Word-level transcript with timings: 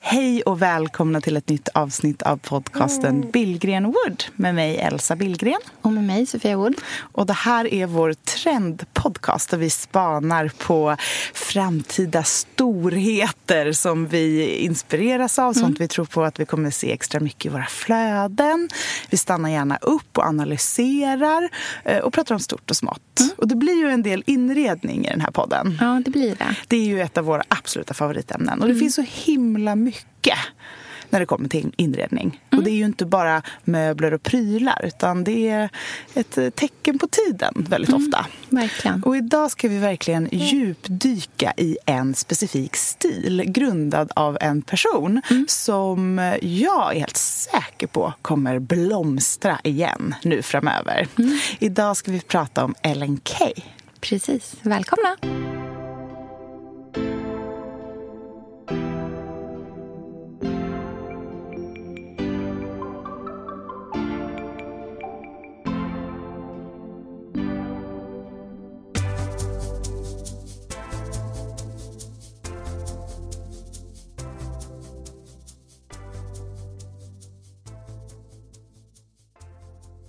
Hej 0.00 0.42
och 0.42 0.62
välkomna 0.62 1.20
till 1.20 1.36
ett 1.36 1.48
nytt 1.48 1.68
avsnitt 1.68 2.22
av 2.22 2.36
podcasten 2.36 3.30
Billgren 3.30 3.84
Wood 3.84 4.24
med 4.36 4.54
mig 4.54 4.76
Elsa 4.76 5.16
Billgren. 5.16 5.60
Och 5.82 5.92
med 5.92 6.04
mig 6.04 6.26
Sofia 6.26 6.56
Wood. 6.56 6.74
Och 7.12 7.26
det 7.26 7.32
här 7.32 7.74
är 7.74 7.86
vår 7.86 8.12
trendpodcast 8.12 9.50
där 9.50 9.58
vi 9.58 9.70
spanar 9.70 10.50
på 10.58 10.96
framtida 11.34 12.22
storheter 12.22 13.72
som 13.72 14.06
vi 14.06 14.56
inspireras 14.56 15.38
av, 15.38 15.52
sånt 15.52 15.80
vi 15.80 15.88
tror 15.88 16.04
på 16.04 16.22
att 16.22 16.40
vi 16.40 16.46
kommer 16.46 16.70
se 16.70 16.92
extra 16.92 17.20
mycket 17.20 17.46
i 17.46 17.48
våra 17.48 17.66
flöden. 17.66 18.68
Vi 19.10 19.16
stannar 19.16 19.48
gärna 19.48 19.76
upp 19.76 20.18
och 20.18 20.24
analyserar 20.24 21.48
eh, 21.84 21.98
och 21.98 22.12
pratar 22.12 22.34
om 22.34 22.40
stort 22.40 22.70
och 22.70 22.76
smått. 22.76 23.02
Och 23.36 23.48
det 23.48 23.56
blir 23.56 23.84
ju 23.84 23.90
en 23.90 24.02
del 24.02 24.22
inredning 24.26 25.06
i 25.06 25.10
den 25.10 25.20
här 25.20 25.30
podden. 25.30 25.78
Ja, 25.80 26.02
det 26.04 26.10
blir 26.10 26.36
det. 26.36 26.56
Det 26.68 26.76
är 26.76 26.84
ju 26.84 27.00
ett 27.00 27.18
av 27.18 27.24
våra 27.24 27.42
absoluta 27.48 27.94
favoritämnen. 27.94 28.62
Och 28.62 28.68
det 28.68 28.74
finns 28.74 28.94
så 28.94 29.04
himla 29.08 29.76
mycket 29.76 30.38
när 31.10 31.20
det 31.20 31.26
kommer 31.26 31.48
till 31.48 31.72
inredning. 31.76 32.42
Och 32.52 32.62
det 32.62 32.70
är 32.70 32.74
ju 32.74 32.84
inte 32.84 33.06
bara 33.06 33.42
möbler 33.64 34.14
och 34.14 34.22
prylar 34.22 34.84
utan 34.84 35.24
det 35.24 35.48
är 35.48 35.70
ett 36.14 36.38
tecken 36.54 36.98
på 36.98 37.06
tiden 37.06 37.66
väldigt 37.68 37.92
ofta. 37.92 38.26
Verkligen. 38.48 39.02
Och 39.02 39.16
idag 39.16 39.50
ska 39.50 39.68
vi 39.68 39.78
verkligen 39.78 40.28
djupdyka 40.32 41.52
i 41.56 41.78
en 41.86 42.14
specifik 42.14 42.76
stil 42.76 43.42
grundad 43.46 44.12
av 44.16 44.38
en 44.40 44.62
person 44.62 45.22
som 45.48 46.18
jag 46.42 46.96
är 46.96 47.00
helt 47.00 47.16
säker 47.16 47.86
på 47.86 48.12
kommer 48.22 48.58
blomstra 48.58 49.60
igen 49.64 50.14
nu 50.22 50.42
framöver. 50.42 51.08
Idag 51.58 51.96
ska 51.96 52.12
vi 52.12 52.20
prata 52.20 52.64
om 52.64 52.74
Ellen 52.82 53.20
Key. 53.24 53.54
Precis. 54.00 54.54
Välkomna. 54.62 55.16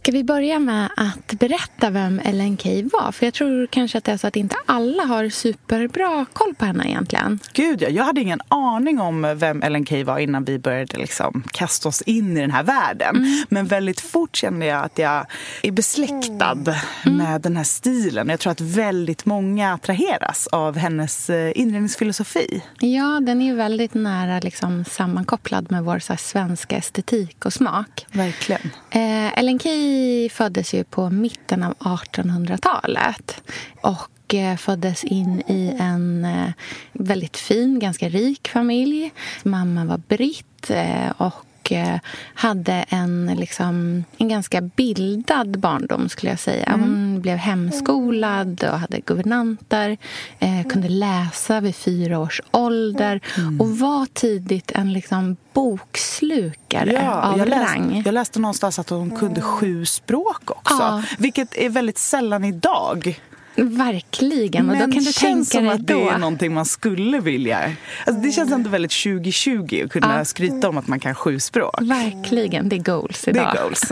Ska 0.09 0.17
vi 0.17 0.23
börja 0.23 0.59
med 0.59 0.89
att 0.97 1.33
berätta 1.33 1.89
vem 1.89 2.21
Ellen 2.25 2.57
Key 2.57 2.83
var? 2.83 3.11
För 3.11 3.25
jag 3.25 3.33
tror 3.33 3.67
kanske 3.67 3.97
att 3.97 4.03
det 4.03 4.11
är 4.11 4.17
så 4.17 4.27
att 4.27 4.35
inte 4.35 4.55
alla 4.65 5.03
har 5.03 5.29
superbra 5.29 6.25
koll 6.33 6.55
på 6.55 6.65
henne 6.65 6.89
egentligen. 6.89 7.39
Gud, 7.53 7.81
ja, 7.81 7.89
jag 7.89 8.03
hade 8.03 8.21
ingen 8.21 8.41
aning 8.47 8.99
om 8.99 9.35
vem 9.35 9.63
Ellen 9.63 9.85
Key 9.85 10.03
var 10.03 10.19
innan 10.19 10.43
vi 10.43 10.59
började 10.59 10.97
liksom 10.97 11.43
kasta 11.51 11.89
oss 11.89 12.01
in 12.01 12.37
i 12.37 12.41
den 12.41 12.51
här 12.51 12.63
världen. 12.63 13.45
Men 13.49 13.65
väldigt 13.65 14.01
fort 14.01 14.35
kände 14.35 14.65
jag 14.65 14.85
att 14.85 14.97
jag 14.97 15.25
är 15.63 15.71
besläktad 15.71 16.75
med 17.05 17.41
den 17.41 17.57
här 17.57 17.63
stilen. 17.63 18.29
Jag 18.29 18.39
tror 18.39 18.51
att 18.51 18.61
väldigt 18.61 19.25
många 19.25 19.73
attraheras 19.73 20.47
av 20.47 20.77
hennes 20.77 21.29
eh, 21.29 21.51
inredningsfilosofi. 21.55 22.63
Ja, 22.79 23.19
den 23.19 23.41
är 23.41 23.45
ju 23.45 23.55
väldigt 23.55 23.93
nära 23.93 24.39
liksom, 24.39 24.85
sammankopplad 24.85 25.71
med 25.71 25.83
vår 25.83 25.99
så 25.99 26.15
svenska 26.17 26.77
estetik 26.77 27.45
och 27.45 27.53
smak. 27.53 28.05
Verkligen. 28.11 28.61
Eh, 28.89 29.39
Ellen 29.39 29.59
Key 29.59 29.98
föddes 30.31 30.73
ju 30.73 30.83
på 30.83 31.09
mitten 31.09 31.63
av 31.63 31.73
1800-talet. 31.73 33.41
Och 33.81 34.33
eh, 34.33 34.57
föddes 34.57 35.03
in 35.03 35.41
i 35.47 35.75
en 35.79 36.25
eh, 36.25 36.51
väldigt 36.93 37.37
fin, 37.37 37.79
ganska 37.79 38.09
rik 38.09 38.47
familj. 38.47 39.11
Mamma 39.43 39.85
var 39.85 39.97
britt 39.97 40.69
eh, 40.69 41.09
och 41.17 41.45
och 41.69 41.75
eh, 41.75 42.00
hade 42.34 42.85
en, 42.90 43.35
liksom, 43.38 44.03
en 44.18 44.28
ganska 44.28 44.62
bildad 44.62 45.59
barndom, 45.59 46.09
skulle 46.09 46.31
jag 46.31 46.40
säga. 46.40 46.72
Hon 46.72 47.22
blev 47.22 47.38
hemskolad 47.38 48.63
och 48.63 48.80
hade 48.80 49.00
guvernanter. 49.00 49.97
Eh, 50.40 50.68
kunde 50.69 50.90
läsa 50.90 51.59
vid 51.62 51.75
fyra 51.75 52.19
års 52.19 52.41
ålder 52.52 53.22
och 53.59 53.78
var 53.78 54.06
tidigt 54.13 54.72
en 54.72 54.94
liksom, 54.94 55.38
bokslukare 55.53 57.12
av 57.12 57.38
jag, 57.38 57.52
rang. 57.52 57.90
läste, 57.90 58.01
jag 58.09 58.13
läste 58.13 58.40
någonstans 58.40 58.80
att 58.80 58.90
hon 58.90 59.18
kunde 59.18 59.41
sju 59.41 59.86
språk 59.86 60.51
också. 60.51 60.74
Ja. 60.80 61.03
Vilket 61.18 61.57
är 61.57 61.69
väldigt 61.69 61.97
sällan 61.97 62.44
idag. 62.44 63.19
Verkligen. 63.63 64.69
Och 64.69 64.75
då 64.75 64.81
kan 64.81 64.89
du 64.89 65.01
känns 65.13 65.49
tänka 65.49 65.67
som 65.67 65.69
att 65.69 65.87
det 65.87 65.93
då. 65.93 66.09
är 66.09 66.17
någonting 66.17 66.53
man 66.53 66.65
skulle 66.65 67.19
vilja. 67.19 67.71
Alltså, 68.05 68.21
det 68.21 68.31
känns 68.31 68.51
ändå 68.51 68.69
väldigt 68.69 68.91
2020 69.03 69.81
att 69.85 69.91
kunna 69.91 70.17
Ja. 70.17 70.25
skryta 70.25 70.69
om 70.69 70.77
att 70.77 70.87
man 70.87 70.99
kan 70.99 71.15
sju 71.15 71.39
språk. 71.39 71.75
Verkligen, 71.81 72.69
det 72.69 72.75
är 72.75 72.79
goals 72.83 73.21
Det 73.21 73.31
idag. 73.31 73.57
är 73.57 73.61
goals. 73.63 73.91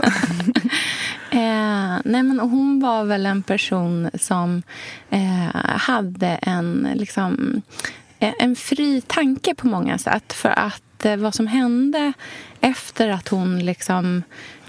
Eh, 1.30 1.98
nej 2.04 2.22
men 2.22 2.40
hon 2.40 2.80
var 2.80 3.04
väl 3.04 3.26
en 3.26 3.42
person 3.42 4.10
som 4.14 4.62
eh, 5.10 5.60
hade 5.62 6.26
en, 6.28 6.88
liksom, 6.94 7.62
eh, 8.18 8.32
en 8.38 8.56
fri 8.56 9.00
tanke 9.06 9.54
på 9.54 9.66
många 9.66 9.98
sätt. 9.98 10.32
För 10.32 10.48
att 10.48 11.04
eh, 11.04 11.16
vad 11.16 11.34
som 11.34 11.46
hände 11.46 12.12
efter 12.60 13.08
att 13.08 13.28
hon 13.28 13.58
liksom, 13.58 14.22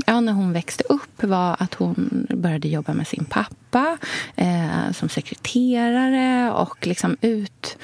ja, 0.06 0.20
när 0.20 0.34
hon 0.34 0.54
växte 0.54 0.84
upp 0.90 1.24
var 1.24 1.56
att 1.60 1.74
hon 1.74 2.28
började 2.30 2.68
jobba 2.68 2.94
med 2.94 3.08
sin 3.08 3.26
pappa 3.26 3.98
eh, 4.36 4.92
som 4.94 5.10
sekreterare 5.10 6.52
och 6.52 6.88
liksom 6.88 7.18
ut 7.22 7.78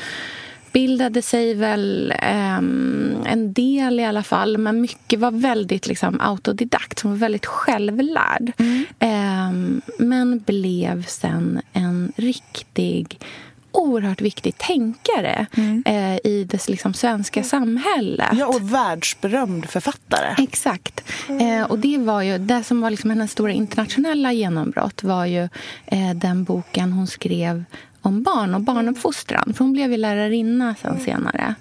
utbildade 0.76 1.22
sig 1.22 1.54
väl 1.54 2.14
ehm, 2.20 3.16
en 3.26 3.54
del 3.54 4.00
i 4.00 4.06
alla 4.06 4.24
fall 4.24 4.58
men 4.58 4.82
mycket 4.82 5.20
var 5.20 5.32
väldigt 5.32 5.88
liksom, 5.88 6.22
autodidakt. 6.22 7.02
Hon 7.02 7.12
var 7.12 7.18
väldigt 7.18 7.46
självlärd. 7.46 8.52
Ehm, 9.00 9.82
men 10.00 10.40
blev 10.40 11.06
sen 11.06 11.62
en 11.74 12.12
riktig 12.16 13.20
oerhört 13.78 14.22
viktig 14.22 14.58
tänkare 14.58 15.46
eh, 15.86 16.16
i 16.16 16.48
det 16.50 16.68
liksom, 16.68 16.94
svenska 16.94 17.44
samhället. 17.44 18.34
Ja, 18.34 18.48
och 18.48 18.74
världsberömd 18.74 19.66
författare. 19.66 20.44
Exakt. 20.44 21.04
Eh, 21.30 21.64
och 21.64 21.80
det 21.80 21.98
var 21.98 22.22
ju 22.22 22.38
det 22.38 22.64
som 22.64 22.82
var 22.82 22.90
liksom 22.90 23.10
hennes 23.10 23.32
stora 23.32 23.52
internationella 23.52 24.34
genombrott 24.34 25.04
var 25.04 25.26
ju 25.26 25.50
eh, 25.86 26.14
den 26.16 26.44
boken 26.44 26.94
hon 26.94 27.08
skrev 27.08 27.64
om 28.02 28.24
barn 28.24 28.56
och 28.56 28.62
barnuppfostran. 28.62 29.54
För 29.54 29.64
hon 29.64 29.74
blev 29.74 29.92
ju 29.92 29.98
lärarinna 29.98 30.76
sen 30.82 31.00
senare. 31.00 31.56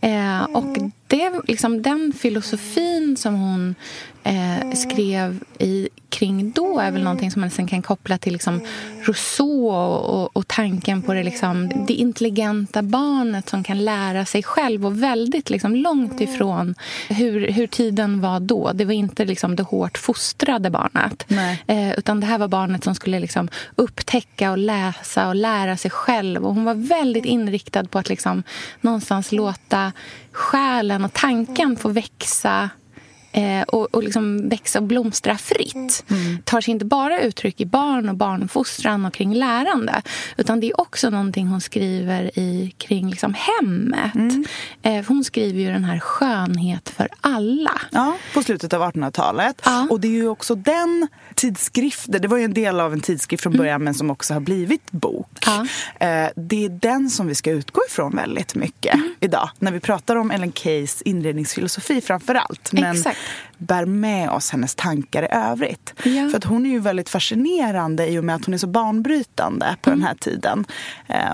Eh, 0.00 0.42
och 0.42 0.76
det, 1.08 1.32
liksom, 1.46 1.82
den 1.82 2.12
filosofin 2.12 3.16
som 3.16 3.34
hon 3.34 3.74
eh, 4.22 4.72
skrev 4.72 5.40
i, 5.58 5.88
kring 6.08 6.50
då 6.50 6.78
är 6.78 6.90
väl 6.90 7.02
någonting 7.02 7.30
som 7.30 7.40
man 7.40 7.50
sen 7.50 7.66
kan 7.66 7.82
koppla 7.82 8.18
till 8.18 8.32
liksom, 8.32 8.60
Rousseau 9.02 9.68
och, 9.68 10.22
och, 10.22 10.36
och 10.36 10.48
tanken 10.48 11.02
på 11.02 11.14
det, 11.14 11.22
liksom, 11.22 11.84
det 11.86 11.94
intelligenta 11.94 12.82
barnet 12.82 13.48
som 13.48 13.64
kan 13.64 13.84
lära 13.84 14.24
sig 14.24 14.42
själv 14.42 14.86
och 14.86 15.02
väldigt 15.02 15.50
liksom, 15.50 15.76
långt 15.76 16.20
ifrån 16.20 16.74
hur, 17.08 17.52
hur 17.52 17.66
tiden 17.66 18.20
var 18.20 18.40
då. 18.40 18.72
Det 18.74 18.84
var 18.84 18.92
inte 18.92 19.24
liksom, 19.24 19.56
det 19.56 19.62
hårt 19.62 19.98
fostrade 19.98 20.70
barnet 20.70 21.26
eh, 21.66 21.98
utan 21.98 22.20
det 22.20 22.26
här 22.26 22.38
var 22.38 22.48
barnet 22.48 22.84
som 22.84 22.94
skulle 22.94 23.20
liksom, 23.20 23.48
upptäcka 23.76 24.50
och 24.50 24.58
läsa 24.58 25.28
och 25.28 25.34
lära 25.34 25.76
sig 25.76 25.90
själv. 25.90 26.46
Och 26.46 26.54
hon 26.54 26.64
var 26.64 26.74
väldigt 26.74 27.24
inriktad 27.24 27.84
på 27.84 27.98
att 27.98 28.08
liksom, 28.08 28.42
någonstans 28.80 29.32
låta 29.32 29.92
själen 30.38 31.04
och 31.04 31.12
tanken 31.12 31.76
får 31.76 31.90
växa 31.90 32.70
eh, 33.38 33.62
och, 33.62 33.94
och 33.94 34.02
liksom 34.02 34.48
växa 34.48 34.78
och 34.78 34.84
blomstra 34.84 35.38
fritt. 35.38 36.04
Mm. 36.10 36.38
tar 36.44 36.60
sig 36.60 36.72
inte 36.72 36.84
bara 36.84 37.20
uttryck 37.20 37.60
i 37.60 37.66
barn 37.66 38.08
och 38.08 38.14
barnfostran 38.14 39.04
och 39.06 39.14
kring 39.14 39.34
lärande 39.34 40.02
utan 40.36 40.60
det 40.60 40.66
är 40.66 40.80
också 40.80 41.10
någonting 41.10 41.46
hon 41.46 41.60
skriver 41.60 42.38
i 42.38 42.74
kring 42.78 43.10
liksom 43.10 43.34
hemmet. 43.34 44.14
Mm. 44.14 44.44
Eh, 44.82 45.04
hon 45.08 45.24
skriver 45.24 45.60
ju 45.60 45.72
den 45.72 45.84
här 45.84 46.00
Skönhet 46.00 46.88
för 46.88 47.08
alla. 47.20 47.80
Ja, 47.90 48.16
på 48.34 48.42
slutet 48.42 48.72
av 48.72 48.82
1800-talet. 48.82 49.62
Ja. 49.64 49.86
Och 49.90 50.00
det 50.00 50.08
är 50.08 50.12
ju 50.12 50.28
också 50.28 50.54
den 50.54 51.08
tidskriften, 51.34 52.22
det 52.22 52.28
var 52.28 52.38
ju 52.38 52.44
en 52.44 52.54
del 52.54 52.80
av 52.80 52.92
en 52.92 53.00
tidskrift 53.00 53.42
från 53.42 53.52
mm. 53.52 53.58
början 53.58 53.74
mm. 53.74 53.84
men 53.84 53.94
som 53.94 54.10
också 54.10 54.34
har 54.34 54.40
blivit 54.40 54.90
bok. 54.90 55.44
Ja. 55.46 55.66
Eh, 56.06 56.30
det 56.36 56.64
är 56.64 56.68
den 56.68 57.10
som 57.10 57.26
vi 57.26 57.34
ska 57.34 57.50
utgå 57.50 57.80
ifrån 57.88 58.16
väldigt 58.16 58.54
mycket 58.54 58.94
mm. 58.94 59.14
idag 59.20 59.50
när 59.58 59.72
vi 59.72 59.80
pratar 59.80 60.16
om 60.16 60.30
Ellen 60.30 60.52
Keys 60.52 61.02
inredningsfilosofi 61.02 62.00
framför 62.00 62.34
allt. 62.34 62.72
Men 62.72 62.96
Exakt 62.96 63.18
bär 63.58 63.84
med 63.84 64.30
oss 64.30 64.50
hennes 64.50 64.74
tankar 64.74 65.22
i 65.22 65.28
övrigt. 65.30 65.94
Ja. 66.02 66.28
För 66.28 66.36
att 66.36 66.44
hon 66.44 66.66
är 66.66 66.70
ju 66.70 66.78
väldigt 66.78 67.08
fascinerande 67.08 68.08
i 68.08 68.18
och 68.18 68.24
med 68.24 68.34
att 68.34 68.44
hon 68.44 68.54
är 68.54 68.58
så 68.58 68.66
banbrytande 68.66 69.76
på 69.82 69.90
mm. 69.90 70.00
den 70.00 70.08
här 70.08 70.14
tiden. 70.14 70.64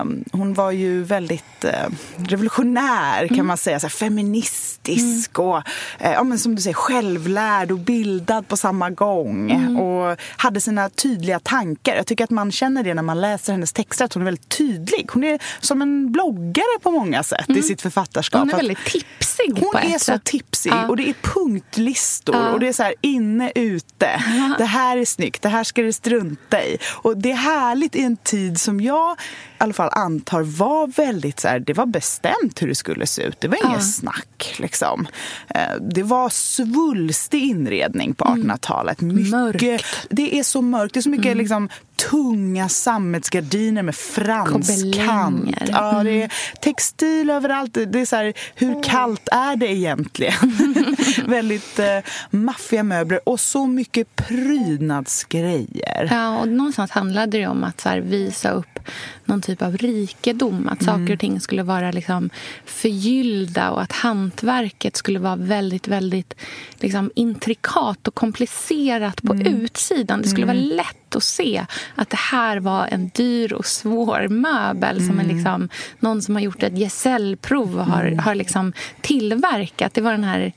Um, 0.01 0.23
hon 0.31 0.53
var 0.53 0.71
ju 0.71 1.03
väldigt 1.03 1.65
uh, 1.65 1.95
revolutionär 2.17 3.27
kan 3.27 3.35
mm. 3.35 3.47
man 3.47 3.57
säga, 3.57 3.79
så 3.79 3.89
feministisk 3.89 5.37
mm. 5.37 5.49
och 5.49 5.57
uh, 5.57 6.11
ja, 6.11 6.23
men 6.23 6.39
som 6.39 6.55
du 6.55 6.61
säger 6.61 6.73
självlärd 6.73 7.71
och 7.71 7.79
bildad 7.79 8.47
på 8.47 8.57
samma 8.57 8.89
gång. 8.89 9.51
Mm. 9.51 9.77
Och 9.77 10.17
hade 10.37 10.61
sina 10.61 10.89
tydliga 10.89 11.39
tankar. 11.39 11.95
Jag 11.95 12.07
tycker 12.07 12.23
att 12.23 12.29
man 12.29 12.51
känner 12.51 12.83
det 12.83 12.93
när 12.93 13.03
man 13.03 13.21
läser 13.21 13.53
hennes 13.53 13.73
texter 13.73 14.05
att 14.05 14.13
hon 14.13 14.21
är 14.23 14.25
väldigt 14.25 14.49
tydlig. 14.49 15.09
Hon 15.13 15.23
är 15.23 15.39
som 15.59 15.81
en 15.81 16.11
bloggare 16.11 16.79
på 16.81 16.91
många 16.91 17.23
sätt 17.23 17.49
i 17.49 17.51
mm. 17.51 17.63
sitt 17.63 17.81
författarskap. 17.81 18.39
Hon 18.39 18.49
är 18.49 18.55
väldigt 18.55 18.85
tipsig 18.85 19.25
Hon 19.53 19.75
är 19.75 19.97
så 19.97 20.19
tipsig 20.23 20.71
ja. 20.71 20.87
och 20.87 20.97
det 20.97 21.09
är 21.09 21.13
punktlistor 21.13 21.84
listor 21.85 22.35
ja. 22.35 22.51
och 22.51 22.59
det 22.59 22.67
är 22.67 22.73
så 22.73 22.83
här 22.83 22.95
inne, 23.01 23.51
ute. 23.55 24.21
Ja. 24.27 24.55
Det 24.57 24.65
här 24.65 24.97
är 24.97 25.05
snyggt, 25.05 25.41
det 25.41 25.49
här 25.49 25.63
ska 25.63 25.81
du 25.81 25.93
strunta 25.93 26.63
i. 26.63 26.77
Och 26.91 27.17
det 27.17 27.31
är 27.31 27.35
härligt 27.35 27.95
i 27.95 28.01
en 28.01 28.17
tid 28.17 28.59
som 28.59 28.81
jag 28.81 29.17
i 29.55 29.57
alla 29.57 29.73
fall 29.73 29.89
antar 29.91 30.41
var 30.41 30.87
väldigt 30.87 31.39
så 31.39 31.47
här, 31.47 31.59
det 31.59 31.73
var 31.73 31.85
bestämt 31.85 32.61
hur 32.61 32.67
det 32.67 32.75
skulle 32.75 33.07
se 33.07 33.21
ut. 33.23 33.41
Det 33.41 33.47
var 33.47 33.57
inget 33.65 33.77
ja. 33.77 33.81
snack 33.81 34.55
liksom. 34.57 35.07
Eh, 35.47 35.75
det 35.81 36.03
var 36.03 36.29
svulstig 36.29 37.43
inredning 37.43 38.13
på 38.13 38.25
1800-talet. 38.25 39.01
Mm. 39.01 39.29
Mörkt. 39.29 39.85
Det 40.09 40.39
är 40.39 40.43
så 40.43 40.61
mörkt. 40.61 40.93
Det 40.93 40.99
är 40.99 41.01
så 41.01 41.09
mycket 41.09 41.25
mm. 41.25 41.37
liksom, 41.37 41.69
tunga 42.11 42.69
sammetsgardiner 42.69 43.83
med 43.83 43.95
franskant. 43.95 45.55
Ja, 45.67 46.03
det 46.03 46.11
är 46.11 46.15
mm. 46.15 46.29
textil 46.61 47.29
överallt. 47.29 47.73
Det 47.73 47.99
är 47.99 48.05
så 48.05 48.15
här, 48.15 48.33
hur 48.55 48.83
kallt 48.83 49.29
är 49.31 49.55
det 49.55 49.67
egentligen? 49.67 50.33
Väldigt 51.27 51.79
eh, 51.79 51.99
maffiga 52.29 52.83
möbler 52.83 53.19
och 53.23 53.39
så 53.39 53.67
mycket 53.67 54.15
prydnadsgrejer. 54.15 56.07
Ja, 56.11 56.39
och 56.39 56.47
någonstans 56.47 56.91
handlade 56.91 57.37
det 57.37 57.47
om 57.47 57.63
att 57.63 57.81
så 57.81 57.89
här, 57.89 57.99
visa 57.99 58.51
upp 58.51 58.79
någon 59.25 59.41
typ 59.41 59.61
av 59.61 59.77
rikedom. 59.77 60.69
Att 60.69 60.83
saker 60.83 61.01
och 61.01 61.07
mm. 61.07 61.17
ting 61.17 61.39
skulle 61.39 61.63
vara 61.63 61.91
liksom 61.91 62.29
förgyllda 62.65 63.71
och 63.71 63.81
att 63.81 63.91
hantverket 63.91 64.95
skulle 64.95 65.19
vara 65.19 65.35
väldigt, 65.35 65.87
väldigt 65.87 66.33
liksom 66.79 67.11
intrikat 67.15 68.07
och 68.07 68.15
komplicerat 68.15 69.21
på 69.21 69.33
mm. 69.33 69.47
utsidan. 69.47 70.21
Det 70.21 70.27
skulle 70.27 70.43
mm. 70.43 70.57
vara 70.57 70.67
lätt 70.75 71.15
att 71.15 71.23
se 71.23 71.65
att 71.95 72.09
det 72.09 72.19
här 72.19 72.59
var 72.59 72.87
en 72.87 73.11
dyr 73.13 73.53
och 73.53 73.65
svår 73.65 74.27
möbel 74.27 74.97
mm. 74.97 75.07
som 75.07 75.19
en 75.19 75.27
liksom, 75.27 75.69
någon 75.99 76.21
som 76.21 76.35
har 76.35 76.41
gjort 76.41 76.63
ett 76.63 76.77
gesällprov 76.77 77.79
och 77.79 77.85
har, 77.85 78.05
mm. 78.05 78.19
har 78.19 78.35
liksom 78.35 78.73
tillverkat. 79.01 79.93
Det 79.93 80.01
var 80.01 80.11
den 80.11 80.23
här 80.23 80.53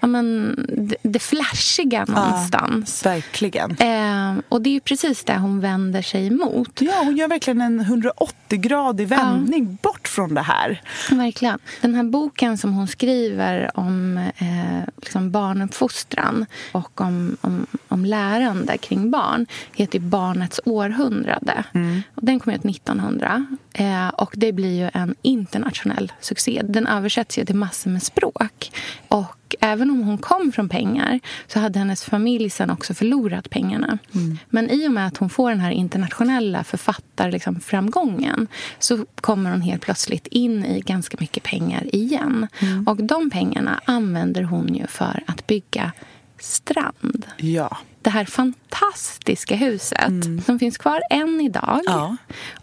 ja, 0.00 0.06
men, 0.06 0.54
det, 0.68 0.96
det 1.02 1.18
flashiga 1.18 2.04
någonstans. 2.04 3.02
Ja, 3.04 3.10
verkligen. 3.10 3.70
Eh, 3.70 4.42
och 4.48 4.62
det 4.62 4.76
är 4.76 4.80
precis 4.80 5.24
det 5.24 5.38
hon 5.38 5.60
vänder 5.60 6.02
sig 6.02 6.26
emot. 6.26 6.80
Ja, 6.80 7.02
hon 7.04 7.16
gör 7.16 7.28
verkligen 7.28 7.60
en 7.60 7.80
180-gradig 7.80 9.06
vändning 9.06 9.68
ja. 9.70 9.90
bort 9.90 10.08
från 10.08 10.34
det 10.34 10.40
här. 10.40 10.82
Verkligen. 11.10 11.58
Den 11.80 11.94
här 11.94 12.02
boken 12.02 12.58
som 12.58 12.72
hon 12.72 12.88
skriver 12.88 13.78
om 13.78 14.16
eh, 14.16 14.88
liksom 14.96 15.30
barnuppfostran 15.30 16.46
och 16.72 17.00
om, 17.00 17.36
om, 17.40 17.66
om 17.88 18.04
lärande 18.04 18.78
kring 18.78 19.10
barn 19.10 19.46
heter 19.74 19.98
Barnets 19.98 20.60
århundrade. 20.64 21.64
Mm. 21.74 22.02
Och 22.14 22.24
den 22.24 22.40
kom 22.40 22.52
ut 22.52 22.64
1900. 22.64 23.46
Eh, 23.74 24.08
och 24.08 24.32
det 24.36 24.52
blir 24.52 24.84
ju 24.84 24.90
en 24.94 25.14
internationell 25.22 26.12
succé. 26.20 26.62
Den 26.64 26.86
översätts 26.86 27.38
ju 27.38 27.44
till 27.44 27.54
massor 27.54 27.90
med 27.90 28.02
språk. 28.02 28.72
Och 29.08 29.36
även 29.60 29.90
om 29.90 30.02
hon 30.02 30.18
kom 30.18 30.52
från 30.52 30.68
pengar 30.68 31.20
så 31.46 31.58
hade 31.58 31.78
hennes 31.78 32.04
familj 32.04 32.50
sen 32.50 32.70
också 32.70 32.94
förlorat 32.94 33.50
pengarna. 33.50 33.98
Mm. 34.14 34.38
Men 34.48 34.70
i 34.70 34.88
och 34.88 34.92
med 34.92 35.06
att 35.06 35.16
hon 35.16 35.30
får 35.30 35.50
den 35.50 35.60
här 35.60 35.70
internationella 35.70 36.64
författarframgången 36.64 38.40
liksom, 38.40 38.46
så 38.78 39.06
kommer 39.20 39.50
hon 39.50 39.60
helt 39.60 39.82
plötsligt 39.82 40.26
in 40.26 40.64
i 40.64 40.80
ganska 40.80 41.16
mycket 41.20 41.42
pengar 41.42 41.94
igen. 41.94 42.46
Mm. 42.58 42.88
Och 42.88 43.04
de 43.04 43.30
pengarna 43.30 43.80
använder 43.84 44.42
hon 44.42 44.74
ju 44.74 44.86
för 44.86 45.22
att 45.26 45.46
bygga 45.46 45.92
strand. 46.38 47.26
Ja 47.36 47.76
det 48.02 48.10
här 48.10 48.24
fantastiska 48.24 49.56
huset 49.56 50.08
mm. 50.08 50.40
som 50.40 50.58
finns 50.58 50.78
kvar 50.78 51.02
än 51.10 51.40
idag 51.40 51.80
ja. 51.86 52.16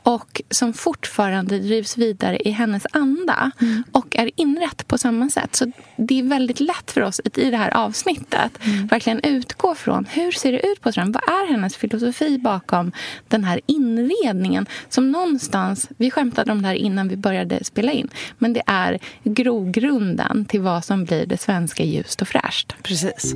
och 0.03 0.41
som 0.49 0.73
fortfarande 0.73 1.59
drivs 1.59 1.97
vidare 1.97 2.37
i 2.37 2.51
hennes 2.51 2.83
anda 2.91 3.51
mm. 3.61 3.83
och 3.91 4.15
är 4.15 4.31
inrätt 4.35 4.87
på 4.87 4.97
samma 4.97 5.29
sätt. 5.29 5.55
Så 5.55 5.71
Det 5.95 6.19
är 6.19 6.23
väldigt 6.23 6.59
lätt 6.59 6.91
för 6.91 7.01
oss 7.01 7.21
i 7.35 7.49
det 7.49 7.57
här 7.57 7.77
avsnittet 7.77 8.51
mm. 8.65 8.87
verkligen 8.87 9.19
utgå 9.23 9.75
från 9.75 10.05
hur 10.05 10.31
ser 10.31 10.51
det 10.51 10.67
ut 10.67 10.81
på 10.81 10.91
stranden? 10.91 11.21
Vad 11.25 11.39
är 11.39 11.51
hennes 11.51 11.77
filosofi 11.77 12.37
bakom 12.37 12.91
den 13.27 13.43
här 13.43 13.61
inredningen 13.65 14.65
som 14.89 15.11
någonstans, 15.11 15.89
vi 15.97 16.11
skämtade 16.11 16.51
om 16.51 16.61
det 16.61 16.67
här 16.67 16.75
innan 16.75 17.07
vi 17.07 17.17
började 17.17 17.63
spela 17.63 17.91
in, 17.91 18.09
men 18.37 18.53
det 18.53 18.63
är 18.65 18.99
grogrunden 19.23 20.45
till 20.45 20.61
vad 20.61 20.85
som 20.85 21.05
blir 21.05 21.25
det 21.25 21.37
svenska 21.37 21.83
ljust 21.83 22.21
och 22.21 22.27
fräscht. 22.27 22.75
Precis. 22.83 23.33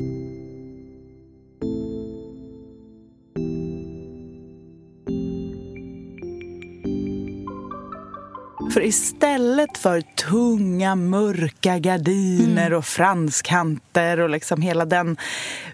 För 8.74 8.82
istället 8.82 9.78
för 9.78 10.02
tunga, 10.02 10.96
mörka 10.96 11.80
gardiner 11.80 12.68
mm. 12.68 12.78
och 12.78 12.86
franskanter 12.86 14.20
och 14.20 14.30
liksom 14.30 14.62
hela 14.62 14.86
den 14.86 15.18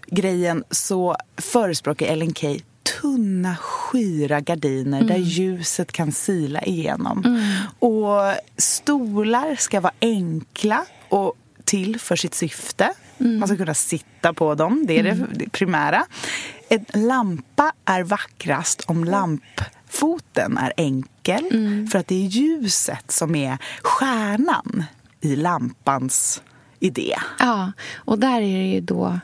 grejen 0.07 0.63
så 0.71 1.15
förespråkar 1.37 2.05
Ellen 2.05 2.33
Key 2.33 2.61
tunna, 3.01 3.55
skira 3.55 4.41
gardiner 4.41 4.97
mm. 4.97 5.07
där 5.07 5.17
ljuset 5.17 5.91
kan 5.91 6.11
sila 6.11 6.63
igenom. 6.63 7.23
Mm. 7.25 7.41
Och 7.79 8.33
stolar 8.57 9.55
ska 9.55 9.79
vara 9.79 9.93
enkla 10.01 10.85
och 11.09 11.33
till 11.63 11.99
för 11.99 12.15
sitt 12.15 12.33
syfte. 12.33 12.93
Mm. 13.19 13.39
Man 13.39 13.47
ska 13.47 13.57
kunna 13.57 13.73
sitta 13.73 14.33
på 14.33 14.55
dem, 14.55 14.85
det 14.87 14.99
är 14.99 15.03
det 15.03 15.09
mm. 15.09 15.49
primära. 15.51 16.05
En 16.69 16.85
lampa 17.07 17.73
är 17.85 18.03
vackrast 18.03 18.83
om 18.87 19.03
lampfoten 19.97 20.57
är 20.57 20.73
enkel 20.77 21.47
mm. 21.51 21.87
för 21.87 21.99
att 21.99 22.07
det 22.07 22.25
är 22.25 22.27
ljuset 22.27 23.11
som 23.11 23.35
är 23.35 23.57
stjärnan 23.81 24.83
i 25.21 25.35
lampans 25.35 26.41
idé. 26.79 27.15
Ja, 27.39 27.71
och 27.95 28.19
där 28.19 28.41
är 28.41 28.57
det 28.57 28.73
ju 28.73 28.81
då 28.81 29.19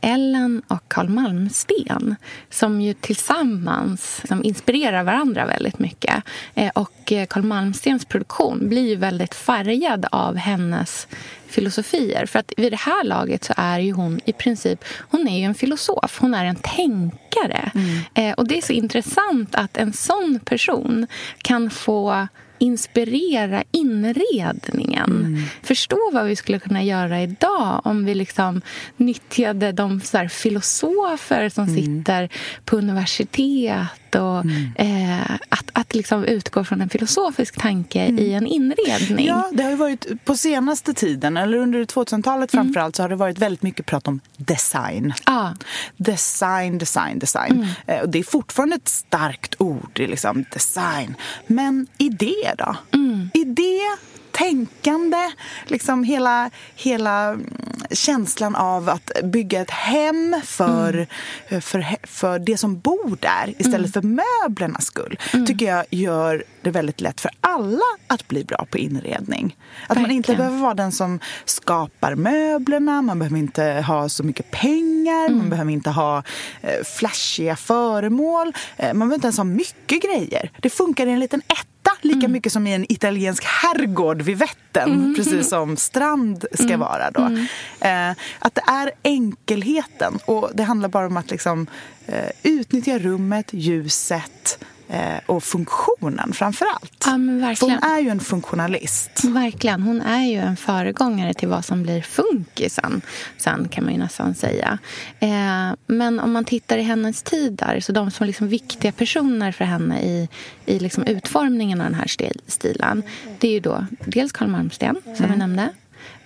Ellen 0.00 0.62
och 0.68 0.88
Carl 0.88 1.08
Malmsten 1.08 2.16
som 2.50 2.80
ju 2.80 2.94
tillsammans 2.94 4.22
som 4.28 4.44
inspirerar 4.44 5.02
varandra 5.02 5.46
väldigt 5.46 5.78
mycket. 5.78 6.22
Eh, 6.54 6.70
och 6.74 7.12
eh, 7.12 7.26
Carl 7.26 7.42
Malmstens 7.42 8.04
produktion 8.04 8.68
blir 8.68 8.88
ju 8.88 8.96
väldigt 8.96 9.34
färgad 9.34 10.06
av 10.12 10.36
hennes 10.36 11.08
filosofier. 11.46 12.26
För 12.26 12.38
att 12.38 12.52
vid 12.56 12.72
det 12.72 12.80
här 12.80 13.04
laget 13.04 13.44
så 13.44 13.54
är 13.56 13.78
ju 13.78 13.92
hon 13.92 14.20
i 14.24 14.32
princip 14.32 14.84
hon 14.98 15.28
är 15.28 15.38
ju 15.38 15.44
en 15.44 15.54
filosof. 15.54 16.18
Hon 16.20 16.34
är 16.34 16.44
en 16.44 16.56
tänkare. 16.56 17.70
Mm. 17.74 17.98
Eh, 18.14 18.34
och 18.34 18.48
det 18.48 18.58
är 18.58 18.62
så 18.62 18.72
intressant 18.72 19.54
att 19.54 19.76
en 19.76 19.92
sån 19.92 20.40
person 20.44 21.06
kan 21.38 21.70
få 21.70 22.28
inspirera 22.58 23.64
inredningen. 23.70 25.42
Förstå 25.62 26.10
vad 26.12 26.26
vi 26.26 26.36
skulle 26.36 26.58
kunna 26.58 26.82
göra 26.82 27.22
idag 27.22 27.80
om 27.84 28.04
vi 28.04 28.14
liksom 28.14 28.62
nyttjade 28.96 29.72
de 29.72 30.00
så 30.00 30.18
här, 30.18 30.28
filosofer 30.28 31.48
som 31.48 31.66
sitter 31.66 32.28
på 32.64 32.76
universitet 32.76 34.05
och 34.16 34.44
eh, 34.74 35.30
att, 35.48 35.70
att 35.72 35.94
liksom 35.94 36.24
utgå 36.24 36.64
från 36.64 36.80
en 36.80 36.88
filosofisk 36.88 37.60
tanke 37.60 38.06
i 38.06 38.32
en 38.32 38.46
inredning. 38.46 39.26
Ja, 39.26 39.50
det 39.52 39.62
har 39.62 39.70
ju 39.70 39.76
varit 39.76 40.24
på 40.24 40.36
senaste 40.36 40.94
tiden, 40.94 41.36
eller 41.36 41.58
under 41.58 41.84
2000-talet 41.84 42.50
framförallt, 42.50 42.96
så 42.96 43.02
har 43.02 43.08
det 43.08 43.16
varit 43.16 43.38
väldigt 43.38 43.62
mycket 43.62 43.86
prat 43.86 44.08
om 44.08 44.20
design. 44.36 45.12
Ja. 45.26 45.54
Design, 45.96 46.78
design, 46.78 47.18
design. 47.18 47.66
Eh, 47.86 48.00
Och 48.00 48.08
det 48.08 48.18
är 48.18 48.22
fortfarande 48.24 48.76
ett 48.76 48.88
starkt 48.88 49.54
ord, 49.58 49.90
liksom 49.98 50.44
design. 50.52 51.14
Men 51.46 51.86
idé 51.98 52.34
då? 52.58 52.76
Idé, 53.34 53.78
tänkande, 54.30 55.30
liksom 55.66 56.04
hela, 56.04 56.50
hela 56.76 57.28
mm, 57.28 57.46
känslan 57.90 58.54
av 58.56 58.88
att 58.88 59.10
bygga 59.24 59.60
ett 59.60 59.70
hem 59.70 60.40
för, 60.44 61.06
för, 61.60 61.78
he- 61.78 62.06
för 62.06 62.38
det 62.38 62.56
som 62.56 62.78
bor 62.80 63.16
där 63.20 63.54
istället 63.58 63.92
för 63.92 64.02
möblernas 64.02 64.84
skull 64.86 65.18
tycker 65.46 65.66
jag 65.66 65.84
gör 65.90 66.44
det 66.62 66.70
väldigt 66.70 67.00
lätt 67.00 67.20
för 67.20 67.30
alla 67.40 67.82
att 68.06 68.28
bli 68.28 68.44
bra 68.44 68.66
på 68.70 68.78
inredning. 68.78 69.56
Att 69.86 70.00
man 70.00 70.10
inte 70.10 70.36
behöver 70.36 70.58
vara 70.58 70.74
den 70.74 70.92
som 70.92 71.20
skapar 71.44 72.14
möblerna, 72.14 73.02
man 73.02 73.18
behöver 73.18 73.38
inte 73.38 73.64
ha 73.86 74.08
så 74.08 74.22
mycket 74.22 74.50
pengar, 74.50 75.28
man 75.28 75.50
behöver 75.50 75.72
inte 75.72 75.90
ha 75.90 76.22
eh, 76.60 76.84
flashiga 76.84 77.56
föremål, 77.56 78.52
eh, 78.76 78.86
man 78.86 78.98
behöver 78.98 79.14
inte 79.14 79.26
ens 79.26 79.36
ha 79.36 79.44
mycket 79.44 80.02
grejer. 80.02 80.50
Det 80.62 80.70
funkar 80.70 81.06
i 81.06 81.10
en 81.10 81.20
liten 81.20 81.40
etta 81.48 81.66
lika 82.00 82.28
mycket 82.28 82.52
som 82.52 82.66
i 82.66 82.74
en 82.74 82.92
italiensk 82.92 83.44
herrgård 83.44 84.22
vid 84.22 84.38
Vättern, 84.38 85.14
precis 85.16 85.48
som 85.48 85.76
strand 85.76 86.44
ska 86.52 86.76
vara 86.76 87.10
då. 87.10 87.20
Eh, 87.80 88.10
att 88.38 88.54
det 88.54 88.62
är 88.66 88.90
enkelheten 89.02 90.18
och 90.24 90.50
det 90.54 90.62
handlar 90.62 90.88
bara 90.88 91.06
om 91.06 91.16
att 91.16 91.30
liksom, 91.30 91.66
eh, 92.06 92.30
utnyttja 92.42 92.98
rummet, 92.98 93.46
ljuset 93.52 94.58
och 95.26 95.44
funktionen 95.44 96.32
framför 96.32 96.66
allt. 96.66 97.04
Ja, 97.06 97.12
hon 97.60 97.70
är 97.70 98.00
ju 98.00 98.08
en 98.08 98.20
funktionalist. 98.20 99.24
Verkligen. 99.24 99.82
Hon 99.82 100.00
är 100.00 100.24
ju 100.24 100.36
en 100.36 100.56
föregångare 100.56 101.34
till 101.34 101.48
vad 101.48 101.64
som 101.64 101.82
blir 101.82 102.02
funkisen 102.02 103.00
sen, 103.36 103.68
kan 103.68 103.84
man 103.84 103.92
ju 103.92 103.98
nästan 103.98 104.34
säga. 104.34 104.78
Eh, 105.20 105.74
men 105.86 106.20
om 106.20 106.32
man 106.32 106.44
tittar 106.44 106.78
i 106.78 106.82
hennes 106.82 107.22
tid 107.22 107.52
där, 107.52 107.80
så 107.80 107.92
de 107.92 108.10
som 108.10 108.24
är 108.24 108.26
liksom 108.26 108.48
viktiga 108.48 108.92
personer 108.92 109.52
för 109.52 109.64
henne 109.64 110.02
i, 110.02 110.28
i 110.66 110.78
liksom 110.78 111.04
utformningen 111.04 111.80
av 111.80 111.86
den 111.86 111.94
här 111.94 112.06
stil, 112.06 112.40
stilen, 112.46 113.02
det 113.38 113.48
är 113.48 113.52
ju 113.52 113.60
då 113.60 113.86
dels 114.04 114.32
Carl 114.32 114.48
Malmsten, 114.48 114.96
som 115.16 115.26
vi 115.30 115.36
nämnde, 115.36 115.68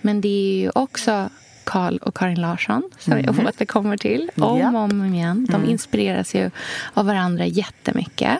men 0.01 0.21
det 0.21 0.27
är 0.27 0.61
ju 0.61 0.71
också 0.75 1.29
Carl 1.63 1.97
och 1.97 2.15
Karin 2.15 2.41
Larsson, 2.41 2.83
som 2.99 3.15
vi 3.15 3.27
återkommer 3.47 3.97
till 3.97 4.31
om 4.35 4.59
Ja. 4.59 4.69
och 4.69 4.79
om 4.79 5.05
igen. 5.13 5.47
De 5.51 5.65
inspireras 5.65 6.35
ju 6.35 6.51
av 6.93 7.05
varandra 7.05 7.45
jättemycket. 7.45 8.39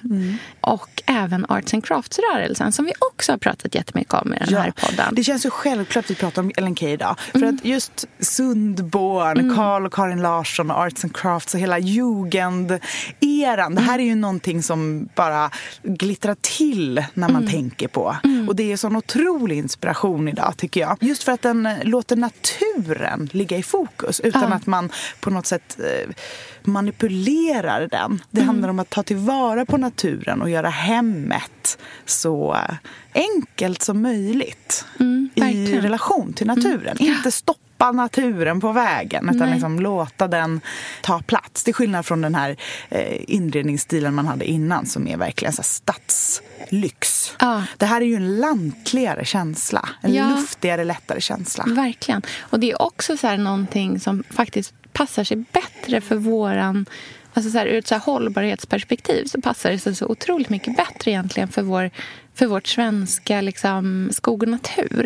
Och 0.62 0.90
även 1.06 1.46
Arts 1.50 1.74
and 1.74 1.86
Crafts-rörelsen, 1.86 2.72
som 2.72 2.86
vi 2.86 2.94
också 3.00 3.32
har 3.32 3.38
pratat 3.38 3.76
jättemycket 3.76 4.14
om 4.14 4.34
i 4.34 4.38
den 4.46 4.54
här 4.58 4.72
podden. 4.72 5.16
Det 5.16 5.24
känns 5.24 5.42
så 5.42 5.50
självklart 5.50 6.06
att 6.06 6.12
vi 6.12 6.16
pratar 6.16 6.42
om 6.42 6.52
Ellen 6.58 6.76
Key 6.76 6.90
idag. 6.90 7.16
För 7.32 7.44
att 7.46 7.66
just 7.66 8.08
Sundborn, 8.20 9.56
Carl 9.56 9.86
och 9.86 9.94
Karin 9.94 10.22
Larsson 10.22 10.72
och 10.72 10.78
Arts 10.78 11.04
and 11.04 11.16
Crafts 11.16 11.54
och 11.54 11.60
hela 11.60 11.80
Jugend-eran. 11.80 13.76
Det 13.76 13.82
här 13.82 14.00
är 14.00 14.04
ju 14.04 14.16
någonting 14.16 14.64
som 14.64 15.10
bara 15.16 15.50
glittrar 15.84 16.36
till 16.42 17.04
när 17.14 17.30
man 17.30 17.48
tänker 17.48 17.88
på. 17.88 18.16
Och 18.48 18.56
det 18.56 18.72
är 18.72 18.78
sån 18.78 18.96
otrolig 18.96 19.58
inspiration 19.58 20.28
idag 20.28 20.54
tycker 20.58 20.82
jag. 20.82 20.98
Just 21.02 21.24
för 21.24 21.32
att 21.32 21.42
den 21.42 21.70
låter 21.84 22.16
naturen 22.16 23.11
ligga 23.32 23.58
i 23.58 23.64
fokus 23.64 24.20
utan 24.20 24.50
Ja. 24.50 24.56
att 24.56 24.66
man 24.66 24.92
på 25.20 25.30
något 25.30 25.46
sätt 25.46 25.78
eh, 25.80 26.10
manipulerar 26.68 27.88
den. 27.92 28.22
Det 28.32 28.42
handlar 28.42 28.70
om 28.70 28.80
att 28.80 28.90
ta 28.90 29.04
tillvara 29.04 29.66
på 29.66 29.78
naturen 29.78 30.42
och 30.42 30.50
göra 30.50 30.70
hemmet 30.70 31.78
så 32.06 32.58
enkelt 33.14 33.82
som 33.82 34.02
möjligt 34.02 34.86
i 35.00 35.04
Mm, 35.04 35.30
verkligen. 35.36 35.82
relation 35.82 36.34
till 36.34 36.48
naturen. 36.48 36.98
Inte 37.00 37.32
stoppa 37.32 37.92
naturen 37.92 38.60
på 38.62 38.72
vägen 38.72 39.26
utan 39.30 39.38
Nej. 39.40 39.52
liksom 39.54 39.80
låta 39.80 40.28
den 40.28 40.62
ta 41.02 41.20
plats. 41.20 41.64
Det 41.64 41.72
är 41.72 41.74
skillnad 41.74 42.06
från 42.06 42.22
den 42.22 42.36
här 42.36 42.56
eh, 42.90 43.18
inredningsstilen 43.28 44.14
man 44.16 44.28
hade 44.28 44.46
innan 44.46 44.86
som 44.86 45.08
är 45.08 45.18
verkligen 45.18 45.54
så 45.54 45.64
stadslyx. 45.64 47.34
Ja. 47.40 47.64
Det 47.78 47.86
här 47.86 48.02
är 48.02 48.06
ju 48.06 48.16
en 48.16 48.40
lantligare 48.40 49.26
känsla. 49.26 49.90
En 50.02 50.14
Ja. 50.14 50.30
luftigare, 50.30 50.84
lättare 50.84 51.22
känsla. 51.22 51.64
Verkligen. 51.68 52.22
Och 52.40 52.60
det 52.60 52.72
är 52.72 52.82
också 52.82 53.18
så 53.18 53.28
här 53.28 53.38
någonting 53.38 54.00
som 54.00 54.24
faktiskt 54.30 54.74
passar 54.94 55.24
sig 55.24 55.38
bättre 55.38 56.02
för 56.02 56.16
våran... 56.16 56.86
Alltså 57.34 57.52
så 57.52 57.58
här, 57.58 57.66
ur 57.66 57.78
ett 57.78 57.88
så 57.88 57.96
här 57.96 58.02
hållbarhetsperspektiv 58.02 59.26
så 59.26 59.42
passar 59.42 59.72
det 59.72 59.80
sig 59.80 59.96
så 59.96 60.08
otroligt 60.08 60.50
mycket 60.50 60.78
bättre 60.78 61.12
egentligen 61.12 61.50
för, 61.50 61.62
vår, 61.62 61.92
för 62.42 62.48
vårt 62.48 62.68
svenska 62.68 63.42
liksom, 63.42 64.10
skog 64.12 64.44
och 64.44 64.50
natur. 64.50 65.06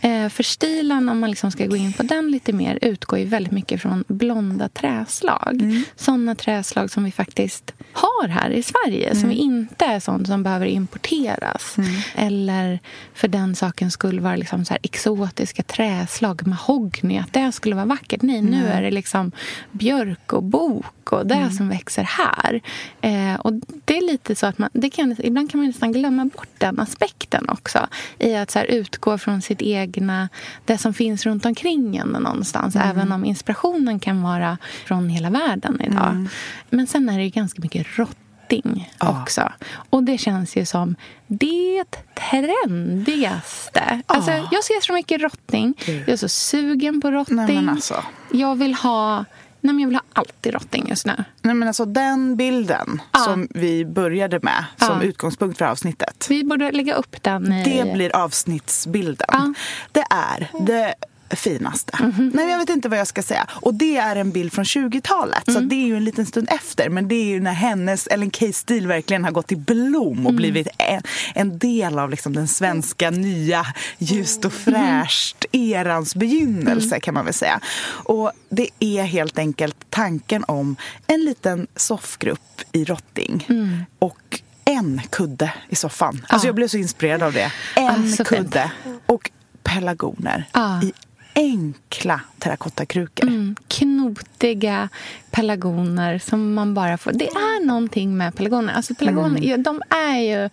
Eh, 0.00 0.28
för 0.28 0.42
stilen, 0.42 1.08
om 1.08 1.18
man 1.18 1.30
liksom 1.30 1.50
ska 1.50 1.66
gå 1.66 1.76
in 1.76 1.92
på 1.92 2.02
den 2.02 2.30
lite 2.30 2.52
mer, 2.52 2.78
utgår 2.82 3.18
ju 3.18 3.24
väldigt 3.24 3.52
mycket 3.52 3.82
från 3.82 4.04
blonda 4.08 4.68
träslag. 4.68 5.84
Sådana 5.96 6.34
träslag 6.34 6.90
som 6.90 7.04
vi 7.04 7.12
faktiskt 7.12 7.74
har 7.92 8.28
här 8.28 8.50
i 8.50 8.62
Sverige, 8.62 9.16
som 9.16 9.30
inte 9.30 9.84
är 9.84 10.00
sånt 10.00 10.26
som 10.26 10.42
behöver 10.42 10.66
importeras. 10.66 11.76
Eller 12.14 12.78
för 13.14 13.28
den 13.28 13.54
sakens 13.54 13.94
skull 13.94 14.20
vara 14.20 14.36
liksom 14.36 14.64
så 14.64 14.76
exotiska 14.82 15.62
träslag, 15.62 16.46
mahogny, 16.46 17.18
att 17.18 17.32
det 17.32 17.52
skulle 17.52 17.74
vara 17.74 17.86
vackert. 17.86 18.22
Nej, 18.22 18.42
nu 18.42 18.66
är 18.66 18.82
det 18.82 18.90
liksom 18.90 19.32
björk 19.72 20.32
och 20.32 20.42
bok 20.42 21.12
och 21.12 21.26
det 21.26 21.50
som 21.56 21.68
växer 21.68 22.02
här. 22.02 22.60
Eh, 23.00 23.40
och 23.40 23.52
det 23.84 23.96
är 23.98 24.06
lite 24.06 24.34
så 24.34 24.46
att 24.46 24.58
man, 24.58 24.70
det 24.72 24.90
kan, 24.90 25.16
ibland 25.18 25.50
kan 25.50 25.60
man 25.60 25.66
nästan 25.66 25.92
glömma 25.92 26.24
bort 26.24 26.48
den 26.58 26.75
aspekten 26.80 27.48
också. 27.48 27.86
I 28.18 28.34
att 28.36 28.50
så 28.50 28.58
här 28.58 28.66
utgå 28.66 29.18
från 29.18 29.42
sitt 29.42 29.62
egna, 29.62 30.28
det 30.64 30.78
som 30.78 30.94
finns 30.94 31.26
runt 31.26 31.46
omkring 31.46 31.96
en 31.96 32.08
någonstans. 32.08 32.76
Även 32.76 33.12
om 33.12 33.24
inspirationen 33.24 34.00
kan 34.00 34.22
vara 34.22 34.58
från 34.86 35.08
hela 35.08 35.30
världen 35.30 35.80
idag. 35.80 36.26
Men 36.70 36.86
sen 36.86 37.08
är 37.08 37.18
det 37.18 37.24
ju 37.24 37.30
ganska 37.30 37.62
mycket 37.62 37.86
rotting 37.98 38.92
Ja. 38.98 39.22
också. 39.22 39.52
Och 39.90 40.02
det 40.02 40.18
känns 40.18 40.56
ju 40.56 40.66
som 40.66 40.96
det 41.26 41.84
trendigaste. 42.30 44.02
Alltså, 44.06 44.30
jag 44.30 44.64
ser 44.64 44.80
så 44.86 44.92
mycket 44.92 45.22
rotting. 45.22 45.74
Jag 45.86 46.08
är 46.08 46.16
så 46.16 46.28
sugen 46.28 47.00
på 47.00 47.10
rotting. 47.10 47.36
Nej, 47.36 47.54
men 47.54 47.68
alltså. 47.68 48.04
Jag 48.32 48.56
vill 48.56 48.74
ha... 48.74 49.24
Nej, 49.60 49.74
men 49.74 49.78
jag 49.80 49.86
vill 49.88 49.96
ha 49.96 50.02
alltid 50.12 50.54
rotting 50.54 50.86
just 50.88 51.06
nu. 51.06 51.24
Nej, 51.42 51.54
men 51.54 51.68
alltså 51.68 51.84
den 51.84 52.36
bilden 52.36 53.02
Ja. 53.12 53.18
som 53.18 53.48
vi 53.50 53.84
började 53.84 54.40
med 54.42 54.64
som 54.76 54.98
Ja. 55.00 55.02
utgångspunkt 55.02 55.58
för 55.58 55.64
avsnittet. 55.64 56.26
Vi 56.30 56.44
borde 56.44 56.72
lägga 56.72 56.94
upp 56.94 57.22
den 57.22 57.52
i... 57.52 57.64
Det 57.82 57.92
blir 57.92 58.16
avsnittsbilden. 58.16 59.26
Ja. 59.32 59.54
Det 59.92 60.04
är 60.10 60.48
det 60.66 60.94
finaste. 61.30 61.96
Mhm. 62.00 62.12
Nej, 62.34 62.44
men 62.44 62.48
jag 62.48 62.58
vet 62.58 62.68
inte 62.68 62.88
vad 62.88 62.98
jag 62.98 63.06
ska 63.06 63.22
säga. 63.22 63.46
Och 63.50 63.74
det 63.74 63.96
är 63.96 64.16
en 64.16 64.30
bild 64.30 64.52
från 64.52 64.64
20-talet. 64.64 65.42
Så 65.44 65.50
Mm. 65.58 65.68
det 65.68 65.74
är 65.74 65.86
ju 65.86 65.96
en 65.96 66.04
liten 66.04 66.26
stund 66.26 66.48
efter. 66.50 66.88
Men 66.88 67.08
det 67.08 67.14
är 67.14 67.24
ju 67.24 67.40
när 67.40 67.52
hennes 67.52 68.06
Ellen 68.06 68.30
Key-stil 68.30 68.86
verkligen 68.86 69.24
har 69.24 69.30
gått 69.30 69.52
i 69.52 69.56
blom 69.56 70.12
Mm. 70.12 70.26
och 70.26 70.34
blivit 70.34 70.68
en, 70.78 71.02
en 71.34 71.58
del 71.58 71.98
av 71.98 72.10
liksom 72.10 72.32
den 72.32 72.48
svenska 72.48 73.10
nya 73.10 73.66
ljust 73.98 74.44
och 74.44 74.52
fräscht 74.52 75.44
erans 75.52 76.14
begynnelse 76.16 76.86
Mm. 76.88 77.00
kan 77.00 77.14
man 77.14 77.24
väl 77.24 77.34
säga. 77.34 77.60
Och 77.86 78.32
det 78.48 78.68
är 78.80 79.02
helt 79.02 79.38
enkelt 79.38 79.76
tanken 79.90 80.44
om 80.48 80.76
en 81.06 81.20
liten 81.24 81.66
soffgrupp 81.76 82.40
i 82.72 82.84
Rotting. 82.84 83.46
Mm. 83.48 83.84
Och 83.98 84.40
en 84.64 85.00
kudde 85.10 85.52
i 85.68 85.74
soffan. 85.76 86.26
Alltså 86.28 86.46
Ja. 86.46 86.48
jag 86.48 86.54
blev 86.54 86.68
så 86.68 86.76
inspirerad 86.76 87.22
av 87.22 87.32
det. 87.32 87.52
En 87.76 87.86
Ah, 87.88 87.94
så 88.16 88.24
fint. 88.24 88.28
kudde 88.28 88.70
och 89.06 89.30
pelargoner 89.62 90.44
Ja. 90.52 90.82
i 90.82 90.92
enkla 91.36 92.20
terrakottakrukor. 92.38 93.26
Mm, 93.28 93.56
knotiga 93.68 94.88
pelargoner 95.30 96.18
som 96.18 96.54
man 96.54 96.74
bara 96.74 96.98
får... 96.98 97.12
Det 97.12 97.26
är 97.28 97.66
någonting 97.66 98.16
med 98.16 98.34
pelargoner. 98.34 98.72
Alltså 98.74 98.94
pelargoner, 98.94 99.28
Mm. 99.38 99.50
ja, 99.50 99.56
de 99.56 99.82
är 99.90 100.18
ju 100.18 100.50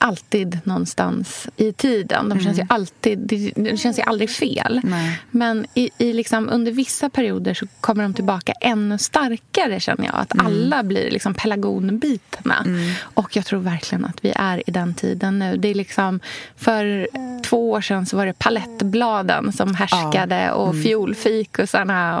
alltid 0.00 0.58
någonstans 0.64 1.48
i 1.56 1.72
tiden. 1.72 2.28
De 2.28 2.40
känns 2.40 2.58
ju 2.58 2.66
alltid, 2.68 3.18
det, 3.18 3.76
känns 3.80 3.98
ju 3.98 4.02
aldrig 4.02 4.30
fel. 4.30 4.80
Mm. 4.84 4.90
Nej. 4.90 5.20
Men 5.30 5.66
i, 5.74 5.90
i 5.98 6.12
liksom, 6.12 6.48
under 6.48 6.72
vissa 6.72 7.10
perioder 7.10 7.54
så 7.54 7.66
kommer 7.80 8.02
de 8.02 8.14
tillbaka 8.14 8.52
ännu 8.60 8.98
starkare 8.98 9.80
känner 9.80 10.04
jag. 10.04 10.14
Att 10.14 10.34
Mm. 10.34 10.46
alla 10.46 10.82
blir 10.82 11.10
liksom 11.10 11.34
pelargonbitna. 11.34 12.64
Och 13.02 13.36
jag 13.36 13.46
tror 13.46 13.60
verkligen 13.60 14.04
att 14.04 14.24
vi 14.24 14.32
är 14.36 14.62
i 14.68 14.70
den 14.70 14.94
tiden 14.94 15.38
nu. 15.38 15.56
Det 15.56 15.68
är 15.68 15.74
liksom, 15.74 16.20
för 16.56 17.08
två 17.42 17.70
år 17.70 17.80
sedan 17.80 18.06
så 18.06 18.16
var 18.16 18.26
det 18.26 18.38
palettbladen 18.38 19.52
som 19.52 19.74
härskade 19.74 20.52
och 20.52 20.82
fiolfikusarna 20.82 22.20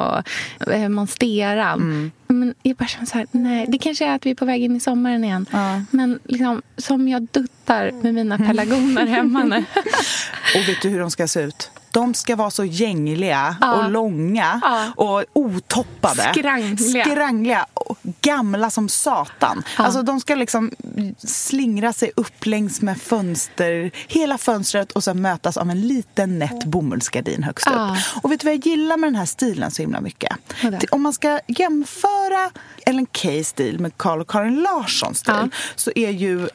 och 0.60 0.72
eh, 0.72 0.88
monsteran. 0.88 2.10
Men 2.32 2.54
jag 2.62 2.76
bara 2.76 2.86
känner 2.86 3.06
så 3.06 3.18
här, 3.18 3.26
nej, 3.30 3.66
det 3.68 3.78
kanske 3.78 4.06
är 4.06 4.14
att 4.14 4.26
vi 4.26 4.30
är 4.30 4.34
på 4.34 4.44
väg 4.44 4.62
in 4.62 4.76
i 4.76 4.80
sommaren 4.80 5.24
igen. 5.24 5.46
Ja. 5.50 5.80
Men 5.90 6.18
liksom, 6.24 6.62
som 6.76 7.08
jag 7.08 7.22
duttar 7.30 7.90
med 8.02 8.14
mina 8.14 8.38
pelargoner 8.38 9.06
hemma 9.06 9.44
nu. 9.44 9.56
Och 10.56 10.68
vet 10.68 10.82
du 10.82 10.88
hur 10.88 11.00
de 11.00 11.10
ska 11.10 11.28
se 11.28 11.40
ut? 11.40 11.70
De 11.92 12.14
ska 12.14 12.36
vara 12.36 12.50
så 12.50 12.64
gängliga 12.64 13.56
Ja. 13.60 13.74
och 13.74 13.90
långa 13.90 14.60
Ja. 14.62 14.92
och 14.96 15.24
otoppade. 15.32 16.32
Skrangliga. 16.34 17.04
Skrangliga 17.04 17.66
gamla 18.22 18.70
som 18.70 18.88
satan. 18.88 19.62
Ja. 19.78 19.84
Alltså 19.84 20.02
de 20.02 20.20
ska 20.20 20.34
liksom 20.34 20.70
slingra 21.18 21.92
sig 21.92 22.10
upp 22.16 22.46
längs 22.46 22.82
med 22.82 23.00
fönster, 23.02 23.90
hela 24.08 24.38
fönstret 24.38 24.92
och 24.92 25.04
sen 25.04 25.22
mötas 25.22 25.56
av 25.56 25.70
en 25.70 25.80
liten 25.80 26.38
nätt 26.38 26.64
bomullsgardin 26.64 27.42
högst 27.42 27.66
Ja. 27.70 27.96
upp. 28.16 28.24
Och 28.24 28.32
vet 28.32 28.40
du 28.40 28.44
vad 28.44 28.54
jag 28.54 28.66
gillar 28.66 28.96
med 28.96 29.06
den 29.08 29.14
här 29.16 29.26
stilen 29.26 29.70
så 29.70 29.82
himla 29.82 30.00
mycket? 30.00 30.32
Om 30.90 31.02
man 31.02 31.12
ska 31.12 31.40
jämföra 31.46 32.50
Ellen 32.86 33.06
Keys 33.12 33.48
stil 33.48 33.78
med 33.80 33.96
Carl 33.96 34.20
och 34.20 34.30
Karin 34.30 34.60
Larssons 34.62 35.18
stil 35.18 35.50
så 35.76 35.92
är 35.94 36.10
ju, 36.10 36.48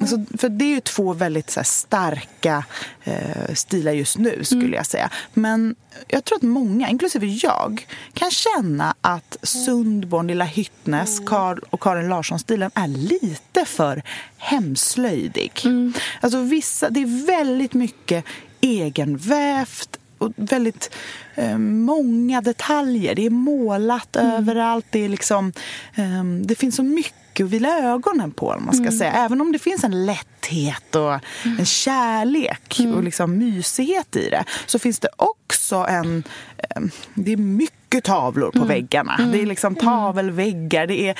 alltså, 0.00 0.16
för 0.38 0.48
det 0.48 0.64
är 0.64 0.68
ju 0.68 0.80
två 0.80 1.12
väldigt 1.12 1.56
här, 1.56 1.62
starka 1.62 2.64
eh, 3.04 3.54
stilar 3.54 3.92
just 3.92 4.18
nu 4.18 4.44
skulle 4.44 4.60
Mm. 4.62 4.72
jag 4.74 4.86
säga. 4.86 5.10
Men 5.34 5.74
jag 6.08 6.24
tror 6.24 6.36
att 6.36 6.42
många, 6.42 6.88
inklusive 6.88 7.26
jag, 7.26 7.86
kan 8.12 8.30
känna 8.30 8.94
att 9.00 9.36
Sundborn, 9.42 10.26
Lilla 10.26 10.44
Hyttnes, 10.44 11.18
Mm. 11.18 11.26
Carl 11.28 11.58
och 11.70 11.80
Karin 11.80 12.08
Larsson-stilen 12.08 12.70
är 12.74 12.88
lite 12.88 13.64
för 13.64 14.02
hemslöjdig. 14.38 15.52
Mm. 15.64 15.92
Alltså 16.20 16.40
vissa, 16.40 16.90
det 16.90 17.00
är 17.02 17.26
väldigt 17.26 17.74
mycket 17.74 18.24
egenvävt 18.60 19.98
och 20.18 20.32
väldigt 20.36 20.90
eh, 21.34 21.58
många 21.58 22.40
detaljer. 22.40 23.14
Det 23.14 23.26
är 23.26 23.30
målat 23.30 24.16
Mm. 24.16 24.32
överallt. 24.32 24.86
Det, 24.90 25.04
är 25.04 25.08
liksom, 25.08 25.52
eh, 25.94 26.24
det 26.44 26.54
finns 26.54 26.76
så 26.76 26.82
mycket 26.82 27.14
att 27.40 27.50
vila 27.50 27.78
ögonen 27.78 28.30
på. 28.30 28.48
om 28.48 28.64
Man 28.64 28.74
ska 28.74 28.82
Mm. 28.84 28.98
säga. 28.98 29.12
Även 29.12 29.40
om 29.40 29.52
det 29.52 29.58
finns 29.58 29.84
en 29.84 30.06
lätthet 30.06 30.94
och 30.96 31.12
en 31.58 31.66
kärlek 31.66 32.80
Mm. 32.80 32.94
och 32.94 33.02
liksom 33.02 33.38
mysighet 33.38 34.16
i 34.16 34.30
det 34.30 34.44
så 34.66 34.78
finns 34.78 34.98
det 35.00 35.08
också 35.16 35.76
en... 35.76 36.24
Eh, 36.58 36.82
det 37.14 37.32
är 37.32 37.36
mycket 37.36 38.04
tavlor 38.04 38.50
på 38.50 38.56
Mm. 38.58 38.68
väggarna. 38.68 39.16
Det 39.32 39.40
är 39.42 39.46
liksom 39.46 39.74
tavelväggar, 39.74 40.86
det 40.86 41.08
är 41.08 41.16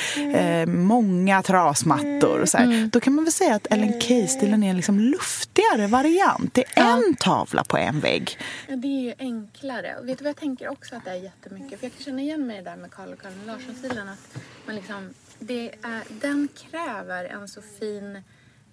eh, 0.61 0.67
många 0.67 1.43
trasmattor. 1.43 2.41
Och 2.41 2.49
så 2.49 2.59
här. 2.59 2.89
Då 2.93 3.01
kan 3.01 3.15
man 3.15 3.25
väl 3.25 3.33
säga 3.33 3.55
att 3.55 3.67
Ellen 3.71 4.01
Key-stilen 4.01 4.63
är 4.63 4.71
en 4.71 4.77
liksom 4.77 5.01
luftigare 5.01 5.87
variant. 5.87 6.55
Det 6.55 6.65
är 6.79 6.93
en 7.09 7.15
tavla 7.15 7.65
på 7.65 7.77
en 7.77 8.01
vägg. 8.01 8.39
Ja, 8.69 8.77
det 8.77 8.87
är 8.89 9.03
ju 9.03 9.15
enklare. 9.19 9.97
Och 10.01 10.09
vet 10.09 10.19
du 10.19 10.25
vad 10.25 10.29
jag 10.29 10.37
tänker 10.37 10.69
också 10.71 10.97
att 10.97 11.05
det 11.05 11.11
är 11.11 11.15
jättemycket? 11.15 11.81
För 11.81 11.87
jag 11.87 11.93
kan 11.97 12.05
känna 12.05 12.23
igen 12.23 12.47
mig 12.47 12.57
i 12.59 12.63
det 12.63 12.71
där 12.71 12.77
med 12.77 12.91
Carl 12.91 13.13
och 13.13 13.23
Karin 13.23 13.41
Larsson-stilen. 13.47 14.09
Att 14.09 14.43
man 14.67 14.77
liksom, 14.77 15.11
det 15.43 15.69
är, 15.83 16.21
den 16.21 16.49
kräver 16.71 17.25
en 17.25 17.49
så 17.49 17.61
fin 17.81 18.23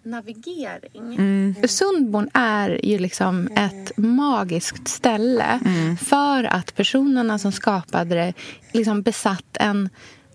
navigering. 0.03 1.55
Sundborn 1.67 2.29
är 2.33 2.85
ju 2.85 2.99
liksom 2.99 3.47
ett 3.47 3.97
magiskt 3.97 4.87
ställe 4.87 5.59
för 6.01 6.43
att 6.43 6.75
personerna 6.75 7.39
som 7.39 7.51
skapade 7.51 8.15
det 8.15 8.33
liksom 8.73 9.01
besatt 9.01 9.57
en 9.59 9.89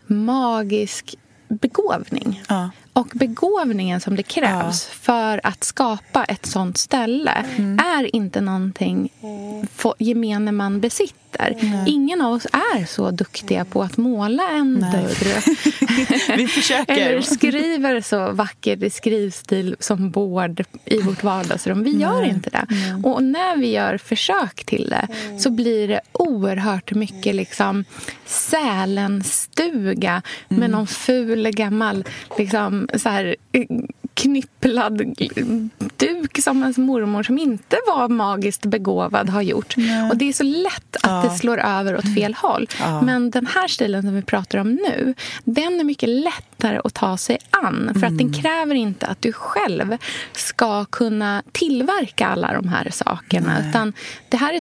magisk 0.07 1.15
begåvning. 1.49 2.43
Ja. 2.49 2.71
Och 2.95 3.09
begåvningen 3.13 4.01
som 4.01 4.17
det 4.17 4.23
krävs 4.23 4.85
för 4.85 5.41
att 5.45 5.65
skapa 5.65 6.25
ett 6.25 6.47
sånt 6.47 6.79
ställe 6.79 7.45
är 7.97 8.17
inte 8.17 8.41
någonting 8.41 9.11
gemene 9.99 10.53
man 10.53 10.81
besitter. 10.81 11.57
Ingen 11.87 12.21
av 12.21 12.33
oss 12.33 12.47
är 12.53 12.87
så 12.87 13.11
duktiga 13.11 13.65
på 13.65 13.83
att 13.83 13.97
måla 13.97 14.51
en 14.51 14.81
dörr. 14.81 16.37
Vi 16.37 16.47
försöker. 16.47 16.97
Eller 16.97 17.21
skriver 17.21 18.01
så 18.01 18.33
vacker 18.33 18.85
i 18.85 18.91
skrivstil 18.91 19.77
som 19.81 20.11
bord 20.11 20.65
i 20.85 21.03
vårt 21.03 21.23
vardagsrum. 21.23 21.83
Vi 21.83 22.01
gör 22.01 22.23
inte 22.23 22.51
det. 22.51 22.67
Och 23.05 23.23
när 23.23 23.57
vi 23.57 23.71
gör 23.71 23.99
försök 23.99 24.65
till 24.65 24.89
det 24.91 25.09
så 25.39 25.51
blir 25.51 25.89
det 25.89 26.01
oerhört 26.13 26.93
mycket 26.93 27.35
liksom 27.35 27.85
Sälenstuga 28.27 30.23
med 30.49 30.71
någon 30.71 30.87
ful 30.87 31.51
gammal 31.51 32.05
liksom, 32.39 32.84
så 32.95 33.09
här, 33.09 33.37
eh, 33.53 33.67
knipplad 34.15 35.03
duk 35.97 36.39
som 36.43 36.63
ens 36.63 36.79
mormor 36.79 37.23
som 37.23 37.39
inte 37.39 37.77
var 37.87 38.09
magiskt 38.09 38.67
begåvad 38.67 39.29
har 39.29 39.43
gjort. 39.43 39.75
Och 40.11 40.17
Det 40.17 40.29
är 40.29 40.33
så 40.33 40.43
lätt 40.45 40.97
att 41.03 41.25
det 41.25 41.31
slår 41.39 41.59
över 41.61 41.97
åt 41.97 42.15
fel 42.15 42.35
håll. 42.35 42.69
Men 43.03 43.31
den 43.31 43.47
här 43.47 43.69
stilen 43.69 44.03
som 44.03 44.15
vi 44.15 44.23
pratar 44.23 44.59
om 44.59 44.71
nu 44.73 45.15
den 45.45 45.81
är 45.81 45.85
mycket 45.85 46.09
lättare 46.09 46.81
att 46.85 46.95
ta 46.95 47.17
sig 47.17 47.39
an. 47.51 47.91
För 48.01 48.07
att 48.07 48.19
den 48.19 48.33
kräver 48.33 48.75
inte 48.75 49.07
att 49.07 49.23
du 49.23 49.33
själv 49.33 49.97
ska 50.33 50.85
kunna 50.85 51.43
tillverka 51.53 52.27
alla 52.27 52.53
de 52.53 52.69
här 52.69 52.91
sakerna. 52.91 53.69
Utan 53.69 53.93
det 54.29 54.37
här 54.37 54.53
är 54.55 54.61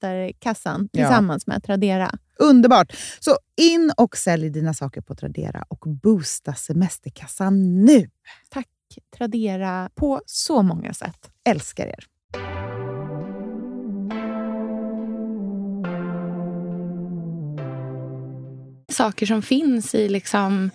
semesterkassan 0.01 0.89
Ja. 0.91 1.03
tillsammans 1.03 1.47
med 1.47 1.63
Tradera. 1.63 2.11
Underbart! 2.39 2.93
Så 3.19 3.37
in 3.61 3.91
och 3.97 4.17
sälj 4.17 4.49
dina 4.49 4.73
saker 4.73 5.01
på 5.01 5.15
Tradera 5.15 5.63
och 5.67 5.79
boosta 6.03 6.53
semesterkassan 6.53 7.85
nu. 7.85 8.09
Tack 8.49 8.67
Tradera 9.17 9.89
på 9.95 10.21
så 10.25 10.61
många 10.61 10.93
sätt. 10.93 11.29
Älskar 11.49 11.85
er! 11.85 12.05
saker 18.91 19.25
som 19.25 19.41
finns 19.41 19.95
i 19.95 20.09
liksom 20.09 20.69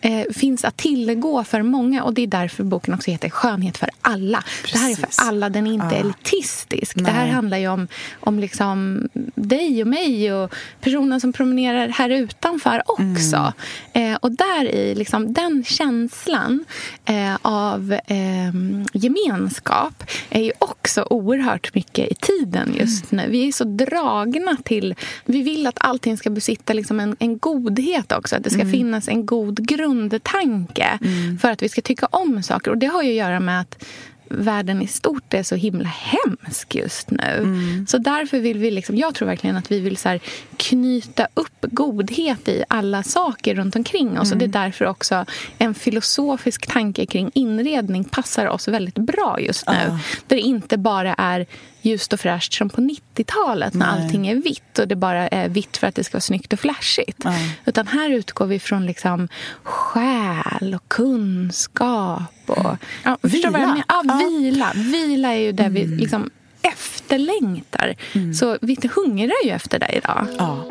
eh, 0.00 0.22
finns 0.34 0.64
att 0.64 0.76
tillgå 0.76 1.44
för 1.44 1.62
många. 1.62 2.02
Och 2.04 2.14
Det 2.14 2.22
är 2.22 2.26
därför 2.26 2.64
boken 2.64 2.94
också 2.94 3.10
heter 3.10 3.30
Skönhet 3.30 3.78
för 3.78 3.88
alla. 4.00 4.44
Det 4.72 4.78
här 4.78 4.90
är 4.90 4.94
Precis. 4.96 5.16
för 5.16 5.28
alla, 5.28 5.48
den 5.48 5.66
är 5.66 5.72
inte 5.72 5.86
Ja. 5.90 5.96
elitistisk. 6.00 6.96
Det 6.96 7.10
här 7.10 7.24
Nej. 7.24 7.32
handlar 7.32 7.58
ju 7.58 7.68
om, 7.68 7.88
om 8.20 8.38
liksom 8.38 9.08
dig 9.34 9.82
och 9.82 9.88
mig 9.88 10.32
och 10.32 10.54
personen 10.80 11.20
som 11.20 11.32
promenerar 11.32 11.88
här 11.88 12.10
utanför 12.10 12.82
också. 12.86 13.52
Eh, 13.92 14.14
och 14.14 14.32
där 14.32 14.64
i 14.74 14.94
liksom, 14.94 15.32
den 15.32 15.64
känslan 15.64 16.64
eh, 17.04 17.36
av 17.42 17.92
eh, 17.92 18.52
gemenskap 18.92 20.04
är 20.30 20.42
ju 20.42 20.52
också 20.58 21.06
oerhört 21.10 21.74
mycket 21.74 22.12
i 22.12 22.14
tiden 22.14 22.74
just 22.78 23.10
nu. 23.12 23.26
Vi 23.28 23.48
är 23.48 23.52
så 23.52 23.64
dragna 23.64 24.56
till... 24.64 24.94
Vi 25.24 25.42
vill 25.42 25.66
att 25.66 25.76
allting 25.80 26.16
ska 26.16 26.30
besitta 26.30 26.72
liksom 26.72 27.00
en, 27.00 27.16
en 27.18 27.38
godhet 27.38 28.12
också. 28.12 28.36
Att 28.36 28.44
det 28.44 28.50
ska 28.50 28.66
finnas 28.70 29.08
en 29.08 29.26
god 29.26 29.66
grund 29.68 29.89
grundtanke 29.90 30.98
för 31.40 31.50
att 31.50 31.62
vi 31.62 31.68
ska 31.68 31.82
tycka 31.82 32.06
om 32.06 32.42
saker. 32.42 32.70
Och 32.70 32.78
det 32.78 32.86
har 32.86 33.02
ju 33.02 33.10
att 33.10 33.16
göra 33.16 33.40
med 33.40 33.60
att 33.60 33.84
världen 34.32 34.82
i 34.82 34.86
stort 34.86 35.34
är 35.34 35.42
så 35.42 35.54
himla 35.54 35.88
hemsk 35.88 36.74
just 36.74 37.10
nu. 37.10 37.84
Så 37.88 37.98
därför 37.98 38.38
vill 38.38 38.58
vi, 38.58 38.70
liksom, 38.70 38.96
jag 38.96 39.14
tror 39.14 39.28
verkligen 39.28 39.56
att 39.56 39.72
vi 39.72 39.80
vill 39.80 39.96
så 39.96 40.18
knyta 40.56 41.28
upp 41.34 41.64
godhet 41.70 42.48
i 42.48 42.64
alla 42.68 43.02
saker 43.02 43.54
runt 43.54 43.76
omkring 43.76 44.18
oss. 44.18 44.32
Och 44.32 44.38
det 44.38 44.44
är 44.44 44.48
därför 44.48 44.84
också 44.84 45.24
en 45.58 45.74
filosofisk 45.74 46.66
tanke 46.66 47.06
kring 47.06 47.30
inredning 47.34 48.04
passar 48.04 48.46
oss 48.46 48.68
väldigt 48.68 48.98
bra 48.98 49.40
just 49.40 49.68
nu. 49.68 49.74
Ja. 49.86 49.98
Där 50.26 50.36
det 50.36 50.40
inte 50.40 50.78
bara 50.78 51.14
är 51.14 51.46
ljust 51.82 52.12
och 52.12 52.20
fräscht 52.20 52.52
som 52.54 52.70
på 52.70 52.80
90-talet 52.80 53.74
när 53.74 53.92
Nej. 53.92 54.04
allting 54.04 54.26
är 54.28 54.34
vitt 54.34 54.78
och 54.78 54.88
det 54.88 54.96
bara 54.96 55.28
är 55.28 55.48
vitt 55.48 55.76
för 55.76 55.86
att 55.86 55.94
det 55.94 56.04
ska 56.04 56.14
vara 56.16 56.20
snyggt 56.20 56.52
och 56.52 56.60
flashigt. 56.60 57.18
Ja. 57.24 57.34
Utan 57.66 57.86
här 57.86 58.10
utgår 58.10 58.46
vi 58.46 58.58
från 58.58 58.86
liksom 58.86 59.28
själ 59.62 60.74
och 60.74 60.88
kunskap 60.88 62.22
och... 62.46 62.76
Ja, 63.04 63.18
förstår 63.22 63.46
du 63.46 63.50
vad 63.50 63.60
jag 63.60 63.66
Vila. 63.66 63.66
menar? 63.66 63.84
Ja, 63.88 64.02
Ja. 64.04 64.28
vila. 64.28 64.72
Vila 64.74 65.28
är 65.28 65.38
ju 65.40 65.52
det 65.52 65.68
vi 65.68 65.86
liksom 65.86 66.30
efterlängtar. 66.62 67.94
Så 68.34 68.58
vi 68.60 68.76
hungrar 68.94 69.44
ju 69.44 69.50
efter 69.50 69.78
det 69.78 69.88
idag. 69.96 70.26
Ja. 70.38 70.64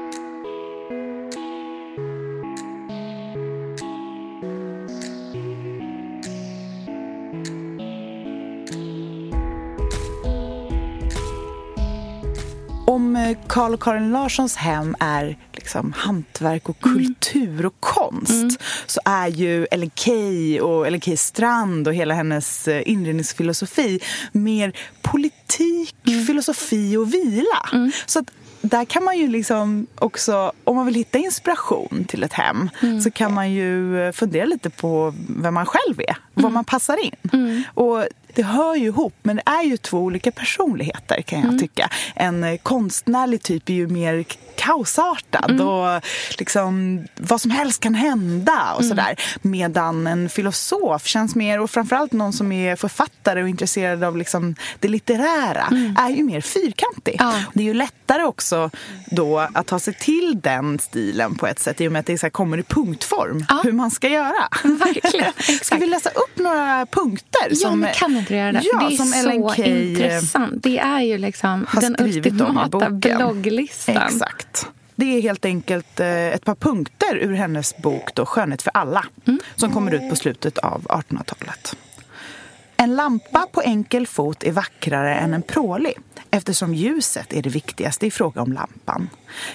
Om 12.90 13.16
eh, 13.16 13.38
Carl 13.48 13.74
och 13.74 13.84
Karin 13.84 14.12
Larssons 14.12 14.56
hem 14.56 14.96
är 15.00 15.38
liksom 15.52 15.94
hantverk 15.98 16.70
och 16.70 16.80
kultur 16.80 17.66
och 17.66 17.80
konst 17.80 18.62
så 18.86 19.02
är 19.06 19.28
ju 19.28 19.68
Ellen 19.72 19.92
Key 19.96 20.60
och 20.60 20.88
Ellen 20.88 21.02
Key 21.02 21.18
Strand 21.18 21.88
och 21.88 21.94
hela 21.94 22.14
hennes 22.14 22.68
eh, 22.68 22.82
inredningsfilosofi 22.86 24.00
mer 24.32 24.74
politik, 25.02 25.96
filosofi 26.28 26.98
och 26.98 27.14
vila. 27.14 27.92
Så 28.06 28.20
att 28.20 28.32
där 28.62 28.86
kan 28.86 29.04
man 29.04 29.18
ju 29.18 29.28
liksom 29.28 29.88
också, 29.96 30.52
om 30.64 30.76
man 30.76 30.86
vill 30.86 30.96
hitta 30.96 31.18
inspiration 31.18 32.06
till 32.08 32.24
ett 32.24 32.34
hem 32.34 32.70
så 33.04 33.12
kan 33.12 33.34
man 33.34 33.52
ju 33.52 34.02
eh, 34.02 34.12
fundera 34.12 34.46
lite 34.46 34.70
på 34.70 35.14
vem 35.28 35.54
man 35.54 35.66
själv 35.66 36.00
är, 36.00 36.18
var 36.34 36.50
man 36.50 36.66
passar 36.66 36.98
in. 37.06 37.16
Och 37.74 38.08
det 38.36 38.44
hör 38.44 38.76
ju 38.76 38.86
ihop, 38.86 39.14
men 39.24 39.36
det 39.36 39.44
är 39.46 39.64
ju 39.64 39.78
två 39.78 39.98
olika 39.98 40.32
personligheter 40.32 41.22
kan 41.22 41.42
jag 41.42 41.60
tycka. 41.60 41.90
En 42.16 42.44
eh, 42.44 42.58
konstnärlig 42.58 43.44
typ 43.44 43.70
är 43.70 43.74
ju 43.74 43.88
mer 43.88 44.26
kaosartad 44.56 45.62
och 45.62 46.02
liksom 46.38 47.04
vad 47.16 47.42
som 47.42 47.52
helst 47.52 47.82
kan 47.82 47.96
hända 47.96 48.74
och 48.78 48.86
sådär. 48.86 49.16
Medan 49.42 50.08
en 50.08 50.30
filosof 50.30 51.06
känns 51.06 51.36
mer, 51.36 51.60
och 51.60 51.72
framförallt 51.72 52.12
någon 52.12 52.34
som 52.34 52.52
är 52.52 52.76
författare 52.76 53.44
och 53.44 53.50
intresserad 53.50 54.04
av 54.04 54.18
liksom 54.18 54.56
det 54.80 54.88
litterära, 54.88 55.94
är 56.00 56.10
ju 56.10 56.24
mer 56.24 56.42
fyrkantig. 56.42 57.16
Ja. 57.20 57.34
Det 57.54 57.60
är 57.60 57.66
ju 57.66 57.74
lättare 57.74 58.24
också 58.24 58.70
då 59.12 59.38
att 59.54 59.68
ta 59.68 59.80
sig 59.80 59.94
till 59.94 60.40
den 60.44 60.80
stilen 60.80 61.36
på 61.36 61.48
ett 61.48 61.60
sätt 61.60 61.82
i 61.82 61.88
och 61.88 61.92
med 61.92 62.00
att 62.00 62.06
det 62.06 62.18
så 62.18 62.30
kommer 62.30 62.58
i 62.58 62.64
punktform 62.64 63.46
Ja. 63.50 63.62
hur 63.64 63.72
man 63.72 63.92
ska 63.92 64.08
göra. 64.08 64.50
Verkligen, 64.64 65.34
Ska 65.62 65.76
vi 65.76 65.86
läsa 65.88 66.10
upp 66.10 66.38
några 66.38 66.86
punkter? 66.92 67.48
Ja, 67.50 67.56
som, 67.56 67.88
kan 67.96 68.19
inte 68.20 68.36
göra 68.36 68.52
det? 68.52 68.62
Ja, 68.74 68.80
det 68.90 68.96
är 68.96 68.98
som 68.98 69.06
så 69.08 69.54
Key, 69.56 69.66
eh, 69.66 69.90
intressant. 69.92 70.64
Det 70.64 70.80
är 70.80 71.02
ju 71.02 71.18
liksom 71.18 71.66
den 71.82 71.96
ultimata 72.00 72.90
blogglistan. 72.90 73.98
Exakt. 73.98 74.68
Det 74.96 75.18
är 75.18 75.22
helt 75.22 75.46
enkelt 75.46 76.00
eh, 76.00 76.08
ett 76.28 76.46
par 76.46 76.56
punkter 76.56 77.18
ur 77.18 77.34
hennes 77.34 77.78
bok 77.78 78.16
då, 78.16 78.26
Skönhet 78.26 78.62
för 78.62 78.72
alla 78.74 79.06
Mm. 79.28 79.40
som 79.56 79.72
kommer 79.72 79.92
ut 79.94 80.10
på 80.10 80.16
slutet 80.16 80.58
av 80.58 80.86
1800-talet. 80.90 81.76
En 82.82 82.96
lampa 82.96 83.48
på 83.52 83.62
enkel 83.62 84.08
fot 84.08 84.44
är 84.44 84.52
vackrare 84.52 85.16
än 85.16 85.34
en 85.34 85.42
prålig 85.42 85.98
eftersom 86.32 86.74
ljuset 86.74 87.34
är 87.34 87.42
det 87.42 87.50
viktigaste 87.50 88.08
i 88.08 88.12
fråga 88.12 88.42
om 88.42 88.54
lampan. 88.54 89.10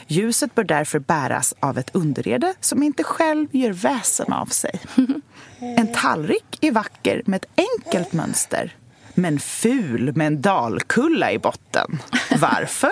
Ljuset 0.06 0.54
bör 0.54 0.64
därför 0.64 0.98
bäras 0.98 1.54
av 1.60 1.78
ett 1.78 1.94
underrede 1.94 2.54
som 2.60 2.82
inte 2.82 3.04
själv 3.04 3.48
gör 3.56 3.70
väsen 3.70 4.32
av 4.32 4.46
sig. 4.46 4.80
En 5.58 5.92
tallrik 5.92 6.58
är 6.60 6.72
vacker 6.72 7.22
med 7.26 7.44
ett 7.44 7.60
enkelt 7.76 8.12
mönster 8.12 8.76
men 9.14 9.38
ful 9.38 10.16
med 10.16 10.26
en 10.26 10.40
dalkulla 10.40 11.32
i 11.32 11.38
botten. 11.38 11.98
Varför? 12.40 12.90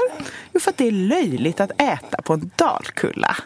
Jo, 0.52 0.60
för 0.60 0.70
att 0.70 0.76
det 0.76 0.86
är 0.86 0.92
löjligt 0.92 1.60
att 1.60 1.80
äta 1.80 2.22
på 2.22 2.32
en 2.32 2.50
dalkulla. 2.56 3.36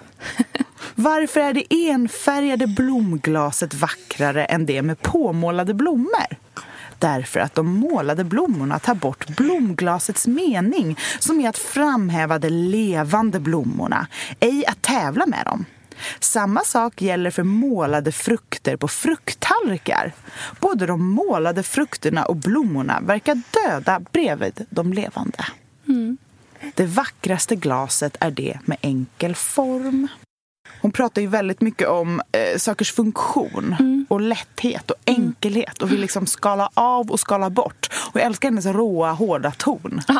Varför 0.95 1.41
är 1.41 1.53
det 1.53 1.91
enfärgade 1.91 2.67
blomglaset 2.67 3.75
vackrare 3.75 4.45
än 4.45 4.67
det 4.67 4.83
med 4.83 5.03
påmålade 5.03 5.75
blommor? 5.75 6.37
Därför 6.99 7.41
att 7.41 7.55
de 7.55 7.67
målade 7.67 8.25
blommorna 8.25 8.79
tar 8.79 8.95
bort 8.95 9.27
blomglasets 9.27 10.27
mening 10.27 10.99
som 11.19 11.41
är 11.41 11.49
att 11.49 11.59
framhäva 11.59 12.39
de 12.39 12.51
levande 12.51 13.41
blommorna, 13.41 14.07
ej 14.41 14.67
att 14.67 14.83
tävla 14.83 15.27
med 15.27 15.45
dem. 15.45 15.65
Samma 16.21 16.61
sak 16.61 17.03
gäller 17.03 17.31
för 17.31 17.43
målade 17.43 18.13
frukter 18.13 18.77
på 18.77 18.89
frukttallrikar. 18.89 20.13
Både 20.61 20.87
de 20.87 21.09
målade 21.09 21.63
frukterna 21.63 22.25
och 22.25 22.37
blommorna 22.37 23.01
verkar 23.01 23.43
döda 23.51 24.01
bredvid 24.13 24.67
de 24.71 24.93
levande. 24.93 25.45
Det 26.75 26.87
vackraste 26.87 27.57
glaset 27.57 28.17
är 28.21 28.31
det 28.31 28.59
med 28.65 28.79
enkel 28.81 29.35
form. 29.35 30.09
Hon 30.81 30.93
pratar 30.93 31.23
ju 31.23 31.29
väldigt 31.29 31.61
mycket 31.61 31.89
om 31.89 32.21
eh, 32.33 32.59
sakers 32.59 32.93
funktion 32.93 33.77
och 34.09 34.21
lätthet 34.21 34.91
och 34.91 34.97
enkelhet 35.07 35.83
och 35.83 35.93
vill 35.93 36.01
liksom 36.01 36.27
skala 36.27 36.71
av 36.75 37.11
och 37.11 37.21
skala 37.21 37.51
bort. 37.51 37.89
Och 38.13 38.21
jag 38.21 38.27
älskar 38.27 38.49
hennes 38.49 38.67
råa, 38.67 39.13
hårda 39.13 39.51
ton. 39.51 40.01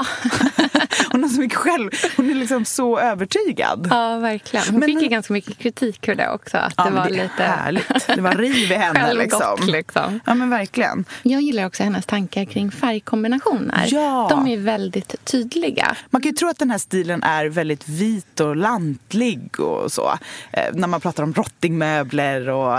hon 1.13 1.23
har 1.23 1.29
så 1.31 1.41
mycket 1.41 1.59
själv. 1.59 1.91
Hon 2.17 2.31
är 2.31 2.35
liksom 2.35 2.65
så 2.65 2.99
övertygad. 2.99 3.89
Ja, 3.91 4.19
verkligen. 4.19 4.67
Hon 4.71 4.81
Men- 4.81 4.87
fick 4.89 5.03
ju 5.03 5.09
ganska 5.09 5.33
mycket 5.33 5.59
kritik 5.59 6.05
för 6.07 6.15
det 6.15 6.31
också. 6.31 6.57
Att 6.57 6.75
Ja, 6.77 6.85
det 6.85 6.91
var 6.91 7.09
det 7.09 7.15
är 7.19 7.23
lite 7.23 7.43
härligt. 7.43 8.07
Det 8.07 8.21
var 8.21 8.33
riv 8.35 8.73
i 8.73 8.75
henne 8.75 9.15
liksom. 9.15 9.59
liksom. 9.67 10.21
Ja 10.27 10.35
men 10.35 10.51
verkligen. 10.51 11.05
Jag 11.23 11.41
gillar 11.43 11.67
också 11.67 11.83
hennes 11.83 12.07
tankar 12.07 12.45
kring 12.45 12.71
färgkombinationer. 12.71 13.85
Ja. 13.91 14.27
De 14.31 14.47
är 14.49 14.57
väldigt 14.57 15.25
tydliga. 15.25 15.97
Man 16.11 16.23
kan 16.23 16.31
ju 16.31 16.37
tro 16.37 16.49
att 16.49 16.59
den 16.59 16.71
här 16.71 16.79
stilen 16.79 17.23
är 17.23 17.47
väldigt 17.47 17.89
vit 17.89 18.41
och 18.41 18.57
lantlig 18.57 19.61
och 19.61 19.93
så. 19.93 20.19
Eh, 20.57 20.63
när 20.75 20.89
man 20.89 21.01
pratar 21.01 21.23
om 21.23 21.33
rottingmöbler 21.35 22.49
och 22.49 22.79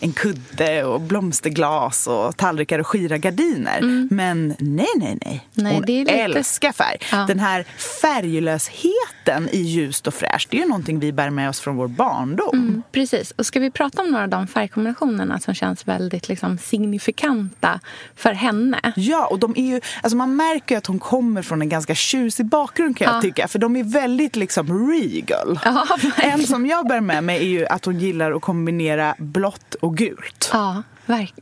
en 0.00 0.12
kudde 0.12 0.84
och 0.84 1.00
blomsterglas 1.00 2.06
och 2.06 2.36
tallrikar 2.36 2.78
och 2.78 2.86
skira 2.86 3.18
gardiner. 3.18 3.80
Men 4.10 4.48
nej, 4.58 4.86
nej, 4.96 5.18
nej. 5.24 5.48
Mm. 5.58 5.64
Nej, 5.64 5.74
Hon 5.74 5.82
det 5.86 5.92
är 5.92 6.04
lite- 6.04 6.12
älskar 6.38 6.72
färg. 6.72 6.96
Ja. 7.12 7.24
Den 7.28 7.38
här 7.38 7.64
färglösheten 8.00 9.48
i 9.52 9.58
ljust 9.60 10.06
och 10.06 10.14
fräscht, 10.14 10.50
det 10.50 10.56
är 10.56 10.60
ju 10.60 10.68
någonting 10.68 10.98
vi 11.00 11.12
bär 11.12 11.30
med 11.30 11.48
oss 11.48 11.60
från 11.60 11.76
vår 11.76 11.88
barndom. 11.88 12.48
Mm, 12.52 12.82
precis. 12.92 13.30
Och 13.30 13.46
ska 13.46 13.60
vi 13.60 13.70
prata 13.70 14.02
om 14.02 14.10
några 14.10 14.24
av 14.24 14.30
de 14.30 14.46
färgkombinationerna 14.46 15.40
som 15.40 15.54
känns 15.54 15.88
väldigt 15.88 16.28
liksom, 16.28 16.58
signifikanta 16.58 17.80
för 18.16 18.32
henne? 18.32 18.92
Ja, 18.96 19.26
och 19.26 19.38
de 19.38 19.54
är 19.56 19.62
ju, 19.66 19.80
alltså 20.02 20.16
man 20.16 20.36
märker 20.36 20.74
ju 20.74 20.78
att 20.78 20.86
hon 20.86 20.98
kommer 20.98 21.42
från 21.42 21.62
en 21.62 21.68
ganska 21.68 21.94
tjusig 21.94 22.46
bakgrund 22.46 22.96
kan 22.96 23.04
jag 23.06 23.16
Ja. 23.16 23.20
tycka. 23.22 23.48
För 23.48 23.58
de 23.58 23.76
är 23.76 23.84
väldigt 23.84 24.36
liksom 24.36 24.90
regal. 24.92 25.58
Ja, 25.64 25.86
En 26.16 26.46
som 26.46 26.66
jag 26.66 26.88
bär 26.88 27.00
med 27.00 27.17
mig 27.20 27.38
är 27.38 27.42
ju 27.48 27.66
att 27.66 27.84
hon 27.84 27.98
gillar 27.98 28.32
att 28.32 28.42
kombinera 28.42 29.14
blått 29.18 29.74
och 29.74 29.96
gult. 29.96 30.50
Ja, 30.52 30.82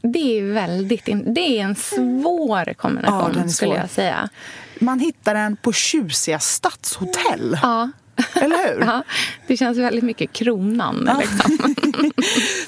det 0.02 0.38
är 0.38 0.52
väldigt... 0.52 1.04
Det 1.06 1.58
är 1.58 1.62
en 1.62 1.74
svår 1.76 2.74
kombination, 2.74 3.32
Ja, 3.36 3.42
är 3.44 3.48
skulle 3.48 3.70
svår. 3.70 3.76
jag 3.80 3.90
säga. 3.90 4.28
Man 4.78 5.00
hittar 5.00 5.34
den 5.34 5.56
på 5.56 5.72
tjusiga 5.72 6.38
stadshotell. 6.38 7.58
Ja. 7.62 7.90
Eller 8.34 8.56
hur? 8.74 8.80
Ja, 8.86 9.02
det 9.46 9.56
känns 9.56 9.78
väldigt 9.78 10.04
mycket 10.04 10.32
kronan. 10.32 11.10
Liksom. 11.20 11.74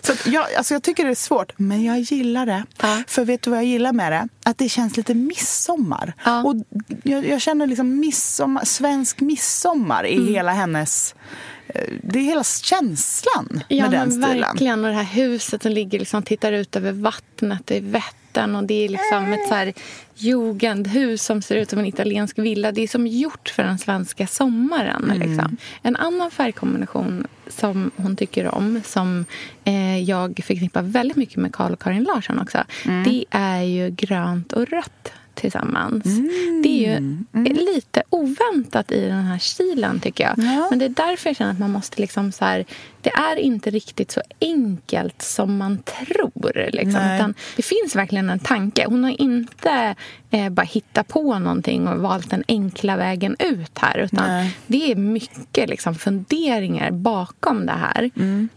Så 0.03 0.31
jag, 0.31 0.55
alltså 0.55 0.75
jag 0.75 0.83
tycker 0.83 1.05
det 1.05 1.11
är 1.11 1.15
svårt, 1.15 1.53
men 1.57 1.85
jag 1.85 1.99
gillar 2.01 2.47
det. 2.47 2.65
Ja. 2.83 3.03
För 3.07 3.25
vet 3.25 3.43
du 3.43 3.51
vad 3.51 3.59
jag 3.59 3.67
gillar 3.67 3.93
med 3.93 4.13
det? 4.13 4.29
Att 4.45 4.59
det 4.59 4.69
känns 4.69 4.97
lite 4.97 5.15
midsommar. 5.15 6.13
Ja. 6.25 6.43
Och 6.45 6.55
jag, 7.03 7.29
jag 7.29 7.41
känner 7.41 7.67
liksom 7.67 8.01
midsommar, 8.01 8.65
svensk 8.65 9.21
midsommar 9.21 10.07
i 10.07 10.15
Mm. 10.17 10.29
hela 10.35 10.53
hennes... 10.53 11.15
eh, 11.75 11.83
Det 12.03 12.19
är 12.19 12.23
hela 12.23 12.45
känslan 12.45 13.61
Ja, 13.69 13.83
med 13.83 14.01
den 14.01 14.11
stilen. 14.13 14.41
verkligen. 14.41 14.85
Och 14.85 14.91
det 14.91 14.97
här 14.97 15.05
huset 15.23 15.63
som 15.63 15.73
ligger 15.73 15.99
liksom, 15.99 16.23
tittar 16.23 16.53
ut 16.53 16.77
över 16.77 16.93
vattnet 16.93 17.71
i 17.71 17.81
Vättern. 17.81 18.57
Och 18.57 18.65
det 18.65 18.85
är 18.85 18.89
liksom 18.89 19.33
ett 19.33 19.49
så 19.49 19.55
här 19.55 19.73
jugendhus 20.15 21.23
som 21.25 21.43
ser 21.43 21.57
ut 21.57 21.71
som 21.71 21.79
en 21.79 21.87
italiensk 21.87 22.39
villa. 22.39 22.73
Det 22.73 22.81
är 22.83 22.89
som 22.89 23.07
gjort 23.07 23.49
för 23.49 23.63
den 23.63 23.79
svenska 23.79 24.27
sommaren. 24.27 25.13
Liksom. 25.17 25.57
En 25.83 25.97
annan 25.97 26.31
färgkombination 26.31 27.27
som 27.49 27.91
hon 27.97 28.17
tycker 28.17 28.55
om, 28.55 28.81
som 28.85 29.25
eh, 29.65 29.99
jag 30.03 30.41
förknippar 30.47 30.83
väldigt 30.83 31.17
mycket 31.17 31.37
med 31.37 31.53
Carl 31.55 31.73
och 31.73 31.83
Karin 31.83 32.05
Larsson 32.05 32.39
också, 32.39 32.59
det 33.05 33.25
är 33.31 33.63
ju 33.63 33.91
grönt 33.91 34.53
och 34.53 34.67
rött. 34.69 35.13
Tillsammans. 35.41 36.05
Det 36.63 36.87
är 36.87 37.01
ju 37.01 37.55
lite 37.55 38.03
oväntat 38.11 38.93
i 38.93 39.01
den 39.01 39.25
här 39.25 39.39
stilen, 39.39 40.01
tycker 40.01 40.25
jag. 40.25 40.39
Men 40.71 40.79
det 40.79 40.85
är 40.85 40.89
därför 40.89 41.31
jag 41.31 41.37
känner 41.37 41.53
att 41.53 41.59
man 41.59 41.71
måste... 41.71 42.01
liksom 42.01 42.33
så 42.33 42.45
här, 42.45 42.65
Det 43.01 43.11
är 43.11 43.37
inte 43.37 43.71
riktigt 43.71 44.11
så 44.11 44.23
enkelt 44.41 45.23
som 45.23 45.57
man 45.57 45.79
tror. 45.79 46.71
Liksom, 46.73 47.35
det 47.57 47.63
finns 47.63 47.97
verkligen 47.97 48.31
en 48.31 48.39
tanke. 48.39 48.87
Hon 48.89 49.05
har 49.05 49.21
inte 49.21 49.95
eh, 50.31 50.49
bara 50.49 50.67
hittat 50.67 51.09
på 51.09 51.39
någonting 51.39 51.89
och 51.89 51.99
valt 51.99 52.31
den 52.31 52.45
enkla 52.49 52.97
vägen 52.97 53.37
ut 53.39 53.79
här. 53.79 53.99
Utan 53.99 54.27
Nej. 54.27 54.57
det 54.67 54.93
är 54.93 54.97
mycket 54.97 55.69
liksom, 55.69 55.95
funderingar 55.95 56.91
bakom 56.91 57.67
det 57.67 57.73
här. 57.73 58.11
Mm. 58.17 58.49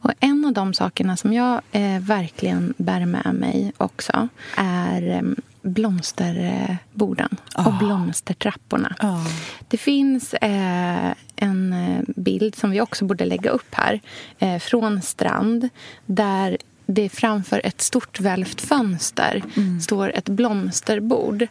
Och 0.00 0.12
en 0.20 0.44
av 0.44 0.52
de 0.52 0.74
sakerna 0.74 1.16
som 1.16 1.32
jag 1.32 1.60
eh, 1.72 2.00
verkligen 2.00 2.74
bär 2.76 3.06
med 3.06 3.34
mig 3.34 3.72
också 3.76 4.28
är 4.56 5.10
eh, 5.10 5.22
blomsterborden 5.62 7.36
Ah. 7.54 7.66
och 7.66 7.74
blomstertrapporna. 7.78 8.94
Det 9.68 9.76
finns 9.76 10.34
eh, 10.34 11.12
en 11.36 11.72
eh, 11.72 12.00
bild 12.16 12.54
som 12.54 12.70
vi 12.70 12.80
också 12.80 13.04
borde 13.04 13.24
lägga 13.24 13.50
upp 13.50 13.74
här 13.74 14.00
eh, 14.38 14.58
från 14.58 15.02
Strand 15.02 15.68
där 16.06 16.56
det 16.86 17.08
framför 17.08 17.60
ett 17.64 17.80
stort 17.80 18.20
välvt 18.20 18.60
fönster 18.60 19.42
Mm. 19.56 19.80
står 19.80 20.12
ett 20.14 20.28
blomsterbord 20.28 21.46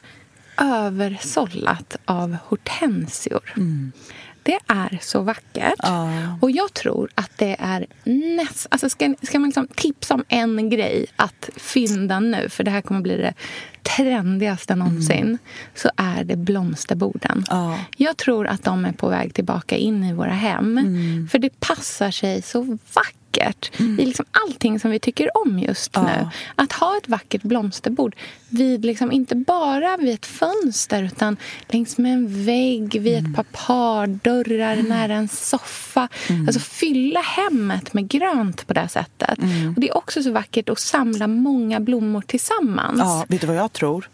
översållat 0.61 1.95
av 2.05 2.37
hortensior. 2.45 3.53
Mm. 3.57 3.91
Det 4.47 4.59
är 4.67 4.97
så 5.01 5.21
vackert. 5.21 5.79
Och 6.41 6.51
jag 6.51 6.73
tror 6.73 7.09
att 7.15 7.31
det 7.37 7.55
är 7.59 7.85
näst... 8.03 8.67
Alltså 8.69 8.89
ska, 8.89 9.15
ska 9.21 9.39
man 9.39 9.49
liksom 9.49 9.67
tipsa 9.75 10.13
om 10.13 10.23
en 10.27 10.69
grej 10.69 11.05
att 11.15 11.49
fynda 11.55 12.19
nu, 12.19 12.49
för 12.49 12.63
det 12.63 12.71
här 12.71 12.81
kommer 12.81 13.01
bli 13.01 13.17
det 13.17 13.33
trendigaste 13.83 14.75
någonsin, 14.75 15.37
så 15.75 15.89
är 15.97 16.23
det 16.23 16.35
blomsterborden. 16.35 17.43
Jag 17.97 18.17
tror 18.17 18.47
att 18.47 18.63
de 18.63 18.85
är 18.85 18.91
på 18.91 19.09
väg 19.09 19.33
tillbaka 19.33 19.77
in 19.77 20.03
i 20.03 20.13
våra 20.13 20.31
hem. 20.31 20.79
För 21.31 21.39
det 21.39 21.59
passar 21.59 22.11
sig 22.11 22.41
så 22.41 22.61
vackert 22.93 23.16
i 23.79 24.05
liksom 24.05 24.25
allting 24.31 24.79
som 24.79 24.91
vi 24.91 24.99
tycker 24.99 25.37
om 25.37 25.59
just 25.59 25.95
nu. 25.95 26.29
Att 26.55 26.71
ha 26.71 26.97
ett 26.97 27.09
vackert 27.09 27.43
blomsterbord 27.43 28.15
vid 28.49 28.85
liksom, 28.85 29.11
inte 29.11 29.35
bara 29.35 29.97
vid 29.97 30.13
ett 30.13 30.25
fönster 30.25 31.03
utan 31.03 31.37
längs 31.67 31.97
med 31.97 32.13
en 32.13 32.45
vägg, 32.45 33.01
vid 33.01 33.17
ett 33.17 33.35
par 33.35 33.45
pardörrar, 33.51 34.75
nära 34.75 35.13
en 35.13 35.27
soffa. 35.27 36.07
Alltså 36.47 36.59
fylla 36.59 37.21
hemmet 37.21 37.93
med 37.93 38.07
grönt 38.07 38.67
på 38.67 38.73
det 38.73 38.87
sättet. 38.87 39.39
Och 39.75 39.81
Det 39.81 39.89
är 39.89 39.97
också 39.97 40.23
så 40.23 40.31
vackert 40.31 40.69
att 40.69 40.79
samla 40.79 41.27
många 41.27 41.79
blommor 41.79 42.21
tillsammans. 42.21 42.99
Ja, 42.99 43.25
vet 43.27 43.41
du 43.41 43.47
vad 43.47 43.55
jag 43.55 43.73
tror? 43.73 44.09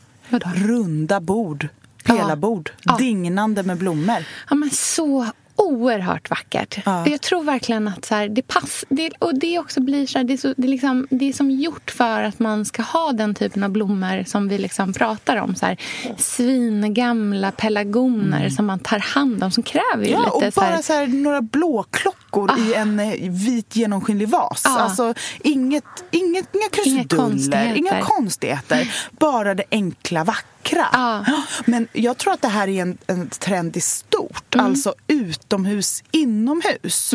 Runda 0.55 1.19
bord. 1.19 1.67
Pelarbord. 2.03 2.71
Dignande 2.97 3.63
med 3.63 3.77
blommor. 3.77 4.25
Ja, 4.49 4.55
men 4.55 4.69
så 4.69 5.27
oerhört 5.63 6.29
vackert. 6.29 6.77
Ja. 6.85 7.07
Jag 7.07 7.21
tror 7.21 7.43
verkligen 7.43 7.87
att 7.87 8.05
så 8.05 8.15
här, 8.15 8.29
det 8.29 8.41
pass, 8.41 8.85
det, 8.89 9.09
och 9.19 9.39
det 9.39 9.59
också 9.59 9.81
blir 9.81 10.07
så 10.07 10.17
här, 10.17 10.25
det, 10.25 10.33
är 10.33 10.37
så, 10.37 10.53
det, 10.57 10.67
är 10.67 10.71
liksom, 10.71 11.07
det 11.09 11.29
är 11.29 11.33
som 11.33 11.51
gjort 11.51 11.91
för 11.91 12.23
att 12.23 12.39
man 12.39 12.65
ska 12.65 12.81
ha 12.81 13.11
den 13.11 13.35
typen 13.35 13.63
av 13.63 13.69
blommor 13.69 14.23
som 14.23 14.47
vi 14.47 14.57
liksom 14.57 14.93
pratar 14.93 15.37
om. 15.37 15.55
Så 15.55 15.65
här, 15.65 15.77
svingamla 16.17 17.51
pelargoner 17.51 18.49
som 18.49 18.65
man 18.65 18.79
tar 18.79 18.99
hand 18.99 19.43
om, 19.43 19.51
som 19.51 19.63
kräver 19.63 20.05
ju 20.05 20.13
Mm. 20.13 20.25
Ja, 20.25 20.35
lite 20.35 20.47
och 20.47 20.53
så 20.53 20.61
här, 20.61 20.71
bara 20.71 20.81
så 20.81 20.93
här, 20.93 21.07
några 21.07 21.41
blåklockor 21.41 22.22
i 22.57 22.73
en 22.73 22.99
eh, 22.99 23.29
vit 23.29 23.75
genomskinlig 23.75 24.29
vas. 24.29 24.65
Ah. 24.65 24.79
Alltså 24.79 25.13
inget, 25.39 25.83
inget, 26.11 26.55
inga 26.55 26.69
krusiduller, 26.71 27.23
konstigheter. 27.23 27.75
inga 27.75 28.01
konstigheter. 28.01 28.95
Bara 29.11 29.55
det 29.55 29.63
enkla 29.71 30.23
vackra. 30.23 30.85
Ah. 30.91 31.25
Men 31.65 31.87
jag 31.93 32.17
tror 32.17 32.33
att 32.33 32.41
det 32.41 32.47
här 32.47 32.67
är 32.67 32.81
en, 32.81 32.97
en 33.07 33.29
trend 33.29 33.77
i 33.77 33.81
stort. 33.81 34.55
Mm. 34.55 34.65
Alltså 34.65 34.93
utomhus, 35.07 36.03
inomhus. 36.11 37.13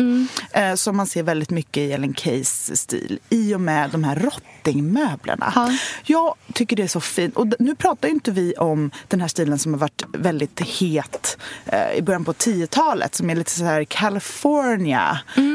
Eh, 0.51 0.75
som 0.75 0.97
man 0.97 1.07
ser 1.07 1.23
väldigt 1.23 1.49
mycket 1.49 1.81
i 1.81 1.91
Ellen 1.91 2.13
Keys 2.13 2.79
stil. 2.81 3.19
I 3.29 3.55
och 3.55 3.61
med 3.61 3.89
de 3.89 4.03
här 4.03 4.15
rottingmöblerna. 4.15 5.77
Jag 6.03 6.35
tycker 6.53 6.75
det 6.75 6.83
är 6.83 6.87
så 6.87 7.01
fint. 7.01 7.35
Och 7.35 7.47
nu 7.59 7.75
pratar 7.75 8.07
ju 8.07 8.13
inte 8.13 8.31
vi 8.31 8.53
om 8.53 8.91
den 9.07 9.21
här 9.21 9.27
stilen 9.27 9.59
som 9.59 9.73
har 9.73 9.79
varit 9.79 10.03
väldigt 10.13 10.59
het 10.59 11.37
eh, 11.65 11.93
i 11.97 12.01
början 12.01 12.25
på 12.25 12.33
10-talet. 12.33 13.15
Som 13.15 13.29
är 13.29 13.35
lite 13.35 13.51
så 13.51 13.63
här 13.63 13.83
California 13.83 15.08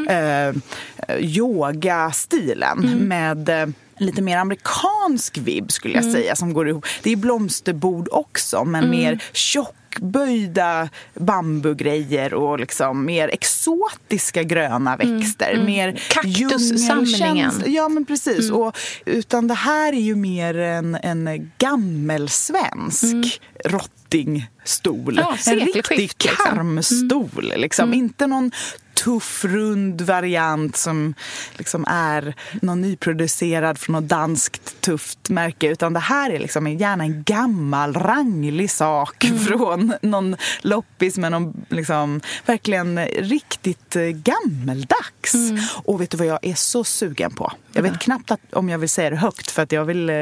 eh, 0.08 0.54
yoga-stilen. 1.18 2.78
Med 3.08 3.48
eh, 3.48 3.66
lite 3.98 4.22
mer 4.22 4.38
amerikansk 4.38 5.38
vibb 5.38 5.72
skulle 5.72 5.94
jag 5.94 6.04
säga 6.04 6.36
som 6.36 6.52
går 6.54 6.68
ihop. 6.68 6.86
Det 7.02 7.12
är 7.12 7.16
blomsterbord 7.16 8.08
också 8.10 8.64
men 8.64 8.90
mer 8.90 9.22
tjockböjda 9.32 10.88
bambugrejer 11.14 12.34
och 12.34 12.60
liksom 12.60 13.04
mer 13.04 13.28
exotiska 13.28 14.42
gröna 14.42 14.96
växter. 14.96 15.62
Mer 15.66 16.00
Kaktussamlingen. 16.10 17.52
Ja 17.66 17.88
men 17.88 18.04
precis. 18.04 18.50
Och, 18.50 18.76
utan 19.04 19.48
det 19.48 19.54
här 19.54 19.92
är 19.92 20.00
ju 20.00 20.16
mer 20.16 20.58
en, 20.58 20.94
en 20.94 21.50
gammelsvensk 21.58 23.40
rottingstol. 23.64 25.16
Ja, 25.16 25.36
en 25.46 25.60
riktig 25.60 25.98
liksom. 25.98 26.30
karmstol. 26.36 27.52
Liksom. 27.56 27.94
Inte 27.94 28.26
någon 28.26 28.50
tuff, 29.04 29.44
rund 29.44 30.00
variant 30.00 30.76
som 30.76 31.14
liksom 31.58 31.84
är 31.88 32.34
någon 32.62 32.80
nyproducerad 32.80 33.78
från 33.78 33.92
något 33.92 34.08
danskt 34.08 34.80
tufft 34.80 35.28
märke. 35.28 35.68
Utan 35.68 35.92
det 35.92 36.00
här 36.00 36.30
är 36.30 36.38
liksom 36.38 36.66
en- 36.66 36.78
gärna 36.78 37.04
en 37.04 37.22
gammal, 37.22 37.94
ranglig 37.94 38.70
sak 38.70 39.24
från 39.48 39.92
någon 40.02 40.36
loppis 40.62 41.18
med 41.18 41.32
någon 41.32 41.64
liksom, 41.68 42.20
verkligen 42.46 43.06
riktigt 43.06 43.96
eh, 43.96 44.02
gammeldags. 44.02 45.34
Och 45.84 46.00
vet 46.00 46.10
du 46.10 46.16
vad 46.16 46.26
jag 46.26 46.38
är 46.42 46.54
så 46.54 46.84
sugen 46.84 47.30
på? 47.34 47.52
Jag 47.72 47.82
vet 47.82 47.98
knappt 48.00 48.30
att, 48.30 48.40
om 48.52 48.68
jag 48.68 48.78
vill 48.78 48.88
säga 48.88 49.10
det 49.10 49.16
högt 49.16 49.50
för 49.50 49.62
att 49.62 49.72
jag 49.72 49.84
vill, 49.84 50.10
eh, 50.10 50.16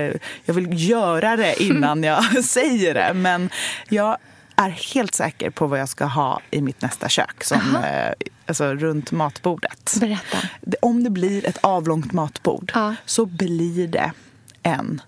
jag 0.45 0.55
vill 0.55 0.90
göra 0.90 1.37
det 1.37 1.62
innan 1.62 2.03
jag 2.03 2.45
säger 2.45 2.95
det. 2.95 3.12
Men 3.14 3.51
jag 3.88 4.16
är 4.64 4.70
helt 4.94 5.14
säker 5.14 5.51
på 5.51 5.66
vad 5.66 5.81
jag 5.81 5.88
ska 5.88 6.05
ha 6.05 6.40
i 6.51 6.62
mitt 6.62 6.83
nästa 6.83 7.09
kök. 7.09 7.44
Som, 7.44 7.77
eh, 7.77 8.12
alltså 8.46 8.75
runt 8.75 9.12
matbordet. 9.12 9.94
Berätta. 10.01 10.38
Om 10.83 11.05
det 11.05 11.11
blir 11.11 11.46
ett 11.46 11.59
avlångt 11.61 12.12
matbord 12.12 12.72
Ja. 12.75 12.94
så 13.07 13.27
blir 13.27 13.88
det 13.88 14.12
en 14.62 15.01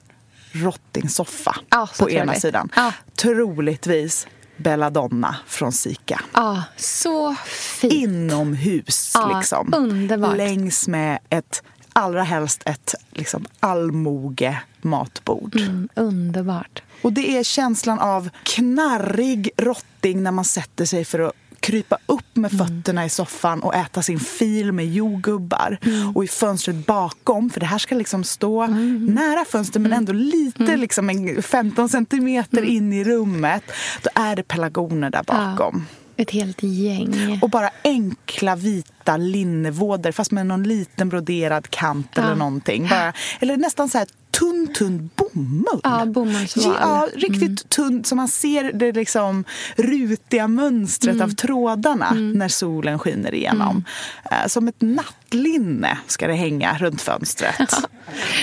rottingsoffa 0.52 1.56
Ja, 1.70 1.88
på 1.98 2.10
ena 2.10 2.34
sidan. 2.34 2.68
Ja. 2.76 2.92
Troligtvis 3.16 4.26
Belladonna 4.56 5.36
från 5.46 5.72
Sika. 5.72 6.20
Ja, 6.34 6.62
så 6.76 7.34
fint. 7.80 7.92
Inomhus, 7.92 9.10
Ja, 9.14 9.38
liksom. 9.38 9.74
underbart. 9.76 10.36
Längs 10.36 10.88
med 10.88 11.18
ett, 11.30 11.62
allra 11.96 12.22
helst 12.22 12.62
ett 12.66 12.94
liksom, 13.10 13.44
allmoge 13.60 14.60
matbord. 14.82 15.56
Mm, 15.56 15.88
underbart. 15.94 16.82
Och 17.02 17.12
det 17.12 17.38
är 17.38 17.42
känslan 17.44 17.98
av 17.98 18.30
knarrig 18.42 19.50
rotting 19.56 20.22
när 20.22 20.30
man 20.30 20.44
sätter 20.44 20.84
sig 20.84 21.04
för 21.04 21.18
att 21.18 21.32
krypa 21.60 21.98
upp 22.06 22.36
med 22.36 22.52
Mm. 22.54 22.66
fötterna 22.66 23.04
i 23.04 23.08
soffan 23.08 23.62
och 23.62 23.74
äta 23.74 24.02
sin 24.02 24.20
fil 24.20 24.72
med 24.72 24.86
jordgubbar. 24.92 25.78
Mm. 25.82 26.16
Och 26.16 26.24
i 26.24 26.28
fönstret 26.28 26.86
bakom, 26.86 27.50
för 27.50 27.60
det 27.60 27.66
här 27.66 27.78
ska 27.78 27.94
liksom 27.94 28.24
stå 28.24 28.62
Mm. 28.62 29.06
nära 29.06 29.44
fönstret 29.44 29.82
men 29.82 29.92
ändå 29.92 30.12
lite 30.12 30.76
liksom 30.76 31.10
en 31.10 31.42
15 31.42 31.88
centimeter 31.88 32.58
Mm. 32.58 32.70
in 32.70 32.92
i 32.92 33.04
rummet. 33.04 33.62
Då 34.02 34.10
är 34.22 34.36
det 34.36 34.42
pelargoner 34.42 35.10
där 35.10 35.22
bakom. 35.22 35.86
Ett 36.16 36.30
helt 36.30 36.62
gäng. 36.62 37.38
Och 37.42 37.50
bara 37.50 37.70
enkla 37.84 38.56
vita 38.56 38.93
linnevådor 39.16 40.12
fast 40.12 40.30
med 40.30 40.46
någon 40.46 40.62
liten 40.62 41.08
broderad 41.08 41.70
kant 41.70 42.08
Ja. 42.14 42.22
eller 42.22 42.34
någonting. 42.34 42.88
Bara, 42.88 43.12
eller 43.40 43.56
nästan 43.56 43.88
så 43.88 43.98
här 43.98 44.06
tunn, 44.30 44.68
tunn 44.78 45.10
bomull. 45.16 45.80
Ja, 45.82 46.06
bomullsvoall. 46.06 46.76
Ja, 46.80 47.08
riktigt 47.14 47.68
tunn 47.68 48.04
så 48.04 48.14
man 48.14 48.28
ser 48.28 48.72
det 48.72 48.92
liksom 48.92 49.44
rutiga 49.76 50.48
mönstret 50.48 51.14
Mm. 51.14 51.24
av 51.30 51.34
trådarna 51.34 52.10
när 52.10 52.48
solen 52.48 52.98
skiner 52.98 53.34
igenom. 53.34 53.84
Eh, 54.30 54.46
Som 54.46 54.68
ett 54.68 54.80
nattlinne 54.82 55.98
ska 56.06 56.26
det 56.26 56.34
hänga 56.34 56.78
runt 56.78 57.02
fönstret. 57.02 57.72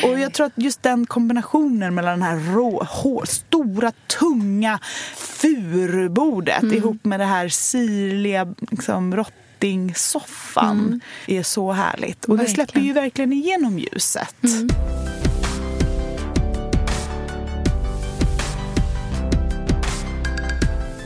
Och 0.04 0.20
jag 0.20 0.34
tror 0.34 0.46
att 0.46 0.54
just 0.56 0.84
den 0.84 1.06
kombinationen 1.06 1.96
mellan 1.96 2.20
den 2.20 2.22
här 2.30 2.54
rå, 2.56 2.84
hår, 2.90 3.26
stora, 3.26 3.92
tunga 4.20 4.80
furubordet 5.18 6.64
Mm. 6.64 6.76
ihop 6.78 7.06
med 7.06 7.20
det 7.20 7.26
här 7.26 7.50
sirliga 7.50 8.48
liksom, 8.72 9.16
rottingsoffan 9.62 11.02
är 11.28 11.44
så 11.44 11.72
härligt. 11.72 12.26
Och 12.26 12.38
det 12.38 12.46
släpper 12.48 12.58
Verkligen. 12.74 12.88
ju 12.88 12.94
verkligen 12.94 13.34
igenom 13.34 13.80
ljuset. 13.80 14.36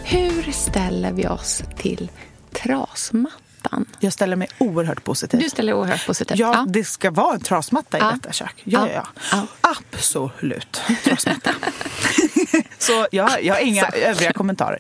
Hur 0.04 0.52
ställer 0.52 1.12
vi 1.14 1.28
oss 1.28 1.64
till 1.78 2.12
trasmattan? 2.54 3.86
Jag 4.00 4.14
ställer 4.14 4.36
mig 4.36 4.48
oerhört 4.58 5.04
positiv. 5.04 5.40
Du 5.40 5.50
ställer 5.50 5.74
oerhört 5.74 6.06
positivt. 6.08 6.40
Ja, 6.40 6.54
Ja. 6.54 6.66
det 6.70 6.84
ska 6.84 7.12
vara 7.12 7.34
en 7.36 7.42
trasmatta 7.42 7.98
i 7.98 8.02
Ja. 8.02 8.12
detta 8.12 8.34
kök. 8.34 8.62
Ja, 8.64 8.88
Ja. 8.94 9.08
ja. 9.32 9.48
Absolut 9.62 10.82
trasmatta. 11.04 11.52
Så 12.78 13.08
jag, 13.12 13.44
jag 13.44 13.54
har 13.54 13.62
inga 13.62 13.86
övriga 13.88 14.34
kommentarer. 14.34 14.80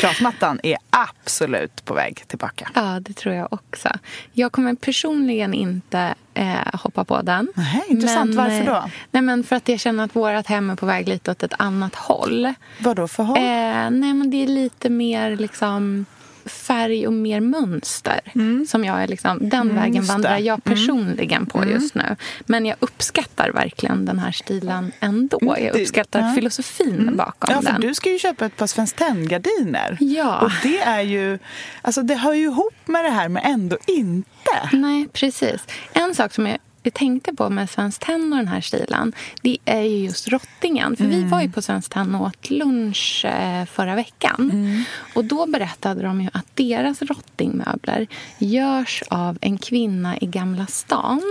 Trasmattan 0.00 0.60
är 0.62 0.76
absolut 0.90 1.84
på 1.84 1.94
väg 1.94 2.22
tillbaka. 2.26 2.70
Ja, 2.74 3.00
det 3.00 3.12
tror 3.12 3.34
jag 3.34 3.52
också. 3.52 3.88
Jag 4.32 4.52
kommer 4.52 4.74
personligen 4.74 5.54
inte 5.54 6.14
eh, 6.34 6.54
hoppa 6.72 7.04
på 7.04 7.22
den. 7.22 7.48
Nej, 7.54 7.82
intressant. 7.88 8.34
Varför 8.34 8.66
då? 8.66 8.74
eh, 8.76 8.84
Nej, 9.10 9.22
men 9.22 9.44
för 9.44 9.56
att 9.56 9.68
jag 9.68 9.80
känner 9.80 10.04
att 10.04 10.16
vårt 10.16 10.46
hem 10.46 10.70
är 10.70 10.76
på 10.76 10.86
väg 10.86 11.08
lite 11.08 11.30
åt 11.30 11.42
ett 11.42 11.54
annat 11.58 11.94
håll. 11.94 12.54
Vad 12.80 12.96
då 12.96 13.08
för 13.08 13.22
håll? 13.22 13.38
Eh, 13.38 13.42
nej, 13.90 14.14
men 14.14 14.30
det 14.30 14.42
är 14.42 14.46
lite 14.46 14.90
mer 14.90 15.36
liksom 15.36 16.06
färg 16.50 17.06
och 17.06 17.12
mer 17.12 17.40
mönster. 17.40 18.20
Som 18.68 18.84
jag 18.84 19.02
är 19.02 19.06
liksom, 19.08 19.48
den 19.48 19.60
Mm, 19.60 19.76
vägen 19.76 20.04
vandrar 20.04 20.38
jag 20.38 20.64
personligen 20.64 21.46
på 21.46 21.64
just 21.66 21.94
nu. 21.94 22.16
Men 22.46 22.66
jag 22.66 22.76
uppskattar 22.80 23.50
verkligen 23.50 24.04
den 24.04 24.18
här 24.18 24.32
stilen 24.32 24.92
ändå. 25.00 25.38
Jag 25.42 25.58
Mm, 25.58 25.72
det- 25.72 25.82
uppskattar 25.82 26.20
ja. 26.20 26.34
filosofin 26.34 27.12
bakom 27.16 27.50
Ja, 27.54 27.62
för 27.62 27.72
den. 27.72 27.80
du 27.80 27.94
ska 27.94 28.10
ju 28.10 28.18
köpa 28.18 28.46
ett 28.46 28.56
par 28.56 28.66
Svenskt 28.66 28.96
Tenn-gardiner. 28.96 29.96
Ja. 30.00 30.40
Och 30.40 30.50
det 30.62 30.78
är 30.80 31.00
ju... 31.00 31.38
Alltså 31.82 32.02
det 32.02 32.14
hör 32.14 32.34
ju 32.34 32.42
ihop 32.44 32.74
med 32.86 33.04
det 33.04 33.10
här, 33.10 33.28
men 33.28 33.42
ändå 33.42 33.76
inte. 33.86 34.26
Nej, 34.72 35.08
precis. 35.12 35.60
En 35.92 36.14
sak 36.14 36.34
som 36.34 36.46
jag 36.46 36.58
jag 36.82 36.94
tänkte 36.94 37.34
på 37.34 37.50
med 37.50 37.70
Svenskt 37.70 38.02
Tenn 38.02 38.32
och 38.32 38.38
den 38.38 38.48
här 38.48 38.60
stilen 38.60 39.12
det 39.42 39.58
är 39.64 39.80
ju 39.80 39.96
just 39.96 40.28
rottingen. 40.28 40.96
För 40.96 41.04
Vi 41.04 41.22
var 41.22 41.40
ju 41.42 41.50
på 41.50 41.62
Svenskt 41.62 41.92
Tenn 41.92 42.14
och 42.14 42.26
åt 42.26 42.50
lunch 42.50 43.24
eh, 43.24 43.64
förra 43.64 43.94
veckan. 43.94 44.84
Och 45.14 45.24
Då 45.24 45.46
berättade 45.46 46.02
de 46.02 46.20
ju 46.20 46.28
att 46.32 46.46
deras 46.56 47.02
rottingmöbler 47.02 48.06
görs 48.38 49.02
av 49.08 49.38
en 49.40 49.58
kvinna 49.58 50.18
i 50.18 50.26
Gamla 50.26 50.66
stan 50.66 51.22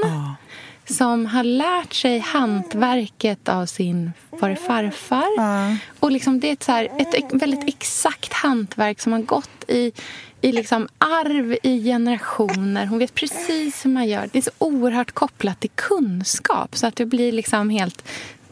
som 0.85 1.25
har 1.25 1.43
lärt 1.43 1.93
sig 1.93 2.19
hantverket 2.19 3.49
av 3.49 3.65
sin 3.65 4.11
var 4.29 4.55
farfar. 4.55 5.39
Och 5.99 6.11
liksom 6.11 6.39
det 6.39 6.47
är 6.49 6.53
ett, 6.53 6.63
så 6.63 6.71
här, 6.71 6.89
ett 6.99 7.13
ex- 7.13 7.33
väldigt 7.33 7.67
exakt 7.67 8.33
hantverk 8.33 8.99
som 8.99 9.13
har 9.13 9.19
gått 9.19 9.63
i, 9.67 9.91
i 10.41 10.51
liksom 10.51 10.87
arv 10.97 11.57
i 11.63 11.83
generationer. 11.83 12.85
Hon 12.85 12.99
vet 12.99 13.13
precis 13.13 13.85
hur 13.85 13.89
man 13.89 14.07
gör. 14.07 14.29
Det 14.31 14.37
är 14.37 14.41
så 14.43 14.51
oerhört 14.57 15.11
kopplat 15.11 15.59
till 15.59 15.69
kunskap 15.75 16.75
så 16.77 16.87
att 16.87 16.95
du 16.95 17.05
blir 17.05 17.31
liksom 17.31 17.69
helt 17.69 18.03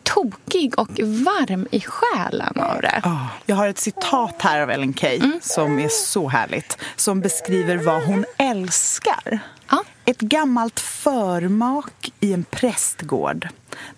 tokig 0.04 0.80
och 0.80 1.00
varm 1.00 1.68
i 1.72 1.82
själen 1.82 2.54
av 2.60 2.82
det. 2.82 3.02
Ah, 3.04 3.28
Jag 3.46 3.56
har 3.56 3.68
ett 3.68 3.78
citat 3.80 4.36
här 4.42 4.62
av 4.62 4.70
Ellen 4.72 4.94
Key 4.94 5.22
som 5.42 5.80
är 5.80 5.90
så 5.90 6.28
härligt. 6.30 6.78
Som 6.96 7.22
beskriver 7.22 7.78
vad 7.78 8.04
hon 8.04 8.26
älskar. 8.38 9.40
Ja. 9.72 9.84
Ett 10.06 10.20
gammalt 10.20 10.80
förmak 10.80 12.12
i 12.20 12.34
en 12.34 12.44
prästgård 12.44 13.48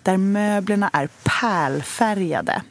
där 0.02 0.16
möblerna 0.16 0.90
är 0.92 1.08
pärlfärgade. 1.22 2.62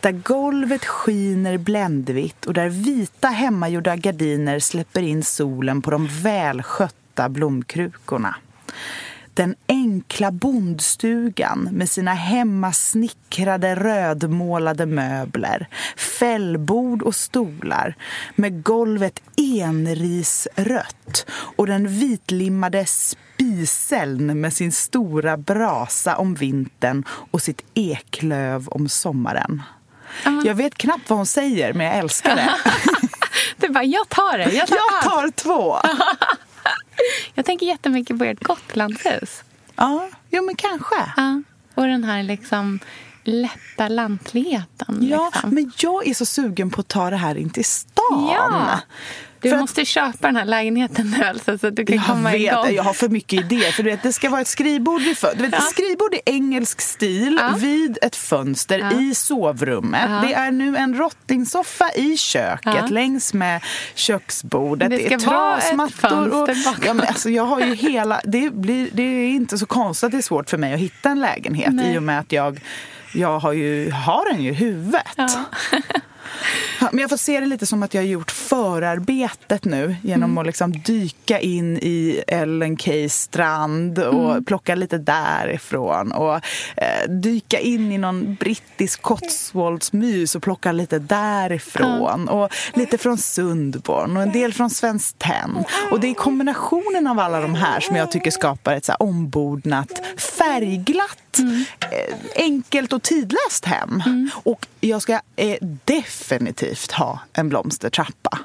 Där 0.00 0.12
golvet 0.12 0.84
skiner 0.84 1.58
bländvitt 1.58 2.46
och 2.46 2.54
där 2.54 2.68
vita 2.68 3.28
hemmagjorda 3.28 3.96
gardiner 3.96 4.58
släpper 4.58 5.02
in 5.02 5.22
solen 5.22 5.82
på 5.82 5.90
de 5.90 6.08
välskötta 6.22 7.28
blomkrukorna. 7.28 8.36
Den 9.34 9.54
enkla 9.68 10.30
bondstugan 10.30 11.68
med 11.72 11.90
sina 11.90 12.14
hemmasnickrade 12.14 13.74
rödmålade 13.74 14.86
möbler, 14.86 15.68
fällbord 15.96 17.02
och 17.02 17.14
stolar 17.14 17.94
med 18.34 18.62
golvet 18.62 19.22
enrisrött 19.36 21.26
och 21.30 21.66
den 21.66 21.88
vitlimmade 21.88 22.86
spiseln 22.86 24.40
med 24.40 24.52
sin 24.52 24.72
stora 24.72 25.36
brasa 25.36 26.16
om 26.16 26.34
vintern 26.34 27.04
och 27.30 27.42
sitt 27.42 27.62
eklöv 27.74 28.68
om 28.68 28.88
sommaren. 28.88 29.62
Jag 30.44 30.54
vet 30.54 30.74
knappt 30.74 31.10
vad 31.10 31.18
hon 31.18 31.26
säger, 31.26 31.72
men 31.72 31.86
jag 31.86 31.96
älskar 31.96 32.36
det. 32.36 32.50
Du 33.56 33.68
bara, 33.68 33.84
jag 33.84 34.08
tar 34.08 34.38
det. 34.38 34.52
Jag 34.52 34.68
tar, 34.68 34.76
Jag 34.76 35.02
tar 35.02 35.30
två! 35.30 35.76
jag 37.34 37.44
tänker 37.44 37.66
jättemycket 37.66 38.18
på 38.18 38.24
ert 38.24 38.44
Gotlandshus. 38.44 39.42
Ja, 39.76 40.08
jo 40.30 40.44
men 40.44 40.56
kanske. 40.56 41.12
Ja. 41.16 41.42
Och 41.74 41.86
den 41.86 42.04
här 42.04 42.22
liksom 42.22 42.80
lätta 43.24 43.88
lantligheten. 43.88 44.98
Ja, 45.00 45.30
liksom. 45.32 45.50
men 45.54 45.72
jag 45.78 46.08
är 46.08 46.14
så 46.14 46.26
sugen 46.26 46.70
på 46.70 46.80
att 46.80 46.88
ta 46.88 47.10
det 47.10 47.16
här 47.16 47.34
in 47.34 47.50
till 47.50 47.64
stan. 47.64 48.28
Ja. 48.32 48.80
Du 49.44 49.50
För 49.50 49.56
att- 49.56 49.60
måste 49.60 49.84
köpa 49.84 50.26
den 50.26 50.36
här 50.36 50.44
lägenheten 50.44 51.14
nu 51.18 51.24
alltså, 51.24 51.58
så 51.58 51.66
att 51.66 51.76
du 51.76 51.86
kan 51.86 51.96
Jag 51.96 52.06
komma 52.06 52.30
vet, 52.30 52.40
igång. 52.40 52.74
jag 52.74 52.82
har 52.82 52.92
för 52.92 53.08
mycket 53.08 53.40
idéer. 53.40 53.72
För 53.72 53.82
du 53.82 53.90
vet, 53.90 54.02
det 54.02 54.12
ska 54.12 54.30
vara 54.30 54.40
ett 54.40 54.48
skrivbord 54.48 55.02
vid 55.02 55.16
fö- 55.16 55.34
du 55.36 55.42
vet, 55.42 55.52
Ja. 55.52 55.60
skrivbord 55.60 56.14
i 56.14 56.20
engelsk 56.26 56.80
stil 56.80 57.38
Ja. 57.40 57.54
vid 57.58 57.98
ett 58.02 58.16
fönster 58.16 58.78
Ja. 58.78 59.00
i 59.00 59.14
sovrummet. 59.14 60.00
Ja. 60.10 60.28
Det 60.28 60.34
är 60.34 60.50
nu 60.50 60.76
en 60.76 60.94
rottingsoffa 60.98 61.90
i 61.96 62.16
köket 62.16 62.90
längs 62.90 63.34
med 63.34 63.62
köksbordet. 63.94 64.90
Det 64.90 65.04
ska 65.06 65.14
är 65.14 65.18
trasmattor 65.18 66.28
och, 66.42 66.46
fönster 66.48 66.74
ja, 66.86 66.94
men 66.94 67.06
alltså, 67.06 67.30
Jag 67.30 67.44
har 67.44 67.60
ju 67.60 67.74
hela... 67.74 68.20
Det, 68.24 68.50
blir, 68.54 68.88
det 68.92 69.02
är 69.02 69.28
inte 69.28 69.58
så 69.58 69.66
konstigt 69.66 70.04
att 70.06 70.10
det 70.12 70.18
är 70.18 70.22
svårt 70.22 70.50
för 70.50 70.58
mig 70.58 70.74
att 70.74 70.80
hitta 70.80 71.10
en 71.10 71.20
lägenhet 71.20 71.72
Nej. 71.72 71.94
i 71.94 71.98
och 71.98 72.02
med 72.02 72.18
att 72.20 72.32
jag, 72.32 72.60
jag 73.14 73.38
har, 73.38 73.52
ju, 73.52 73.90
har 73.90 74.32
den 74.32 74.42
ju 74.42 74.50
i 74.50 74.54
huvudet. 74.54 75.02
Ja. 75.16 75.44
Men 76.90 76.98
jag 77.00 77.10
får 77.10 77.16
se 77.16 77.40
det 77.40 77.46
lite 77.46 77.66
som 77.66 77.82
att 77.82 77.94
jag 77.94 78.02
har 78.02 78.06
gjort 78.06 78.30
förarbetet 78.30 79.64
nu 79.64 79.96
genom 80.02 80.30
Mm. 80.30 80.38
att 80.38 80.46
liksom 80.46 80.72
dyka 80.72 81.40
in 81.40 81.76
i 81.76 82.22
Ellen 82.28 82.76
Keys 82.76 83.14
strand 83.20 83.98
och 83.98 84.30
Mm. 84.30 84.44
plocka 84.44 84.74
lite 84.74 84.98
därifrån 84.98 86.12
och 86.12 86.34
eh, 86.76 87.08
dyka 87.08 87.58
in 87.58 87.92
i 87.92 87.98
någon 87.98 88.34
brittisk 88.34 89.02
Cotswoldsmys 89.02 90.34
och 90.34 90.42
plocka 90.42 90.72
lite 90.72 90.98
därifrån 90.98 92.28
och 92.28 92.52
lite 92.74 92.98
från 92.98 93.18
Sundborn 93.18 94.16
och 94.16 94.22
en 94.22 94.32
del 94.32 94.52
från 94.54 94.70
Svenskt 94.70 95.18
Tenn. 95.18 95.64
Och 95.90 96.00
det 96.00 96.08
är 96.10 96.14
kombinationen 96.14 97.06
av 97.06 97.18
alla 97.20 97.40
de 97.40 97.54
här 97.54 97.80
som 97.80 97.96
jag 97.96 98.10
tycker 98.10 98.30
skapar 98.30 98.74
ett 98.74 98.84
så 98.84 98.94
ombordnat, 98.94 99.90
färgglatt, 100.38 101.18
Mm. 101.38 101.64
eh, 101.80 102.14
enkelt 102.36 102.92
och 102.92 103.02
tidlöst 103.02 103.64
hem. 103.64 104.02
Och 104.34 104.66
jag 104.80 105.02
ska 105.02 105.20
eh, 105.36 105.56
definitivt 105.84 106.92
ha 106.92 107.18
en 107.32 107.48
blomstertrappa 107.48 108.38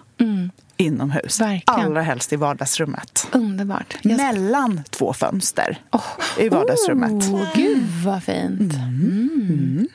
inomhus. 0.78 1.42
Mm. 1.42 1.52
Verkligen. 1.54 1.80
Allra 1.86 2.02
helst 2.02 2.34
i 2.34 2.36
vardagsrummet. 2.36 3.28
Underbart. 3.32 3.94
Ska- 4.00 4.10
Mellan 4.10 4.82
två 4.90 5.14
fönster 5.14 5.82
Åh. 5.92 6.04
i 6.40 6.50
vardagsrummet. 6.50 7.12
Oh, 7.24 7.44
gud, 7.56 7.84
vad 8.06 8.24
fint. 8.24 8.74
Mm. 8.74 9.88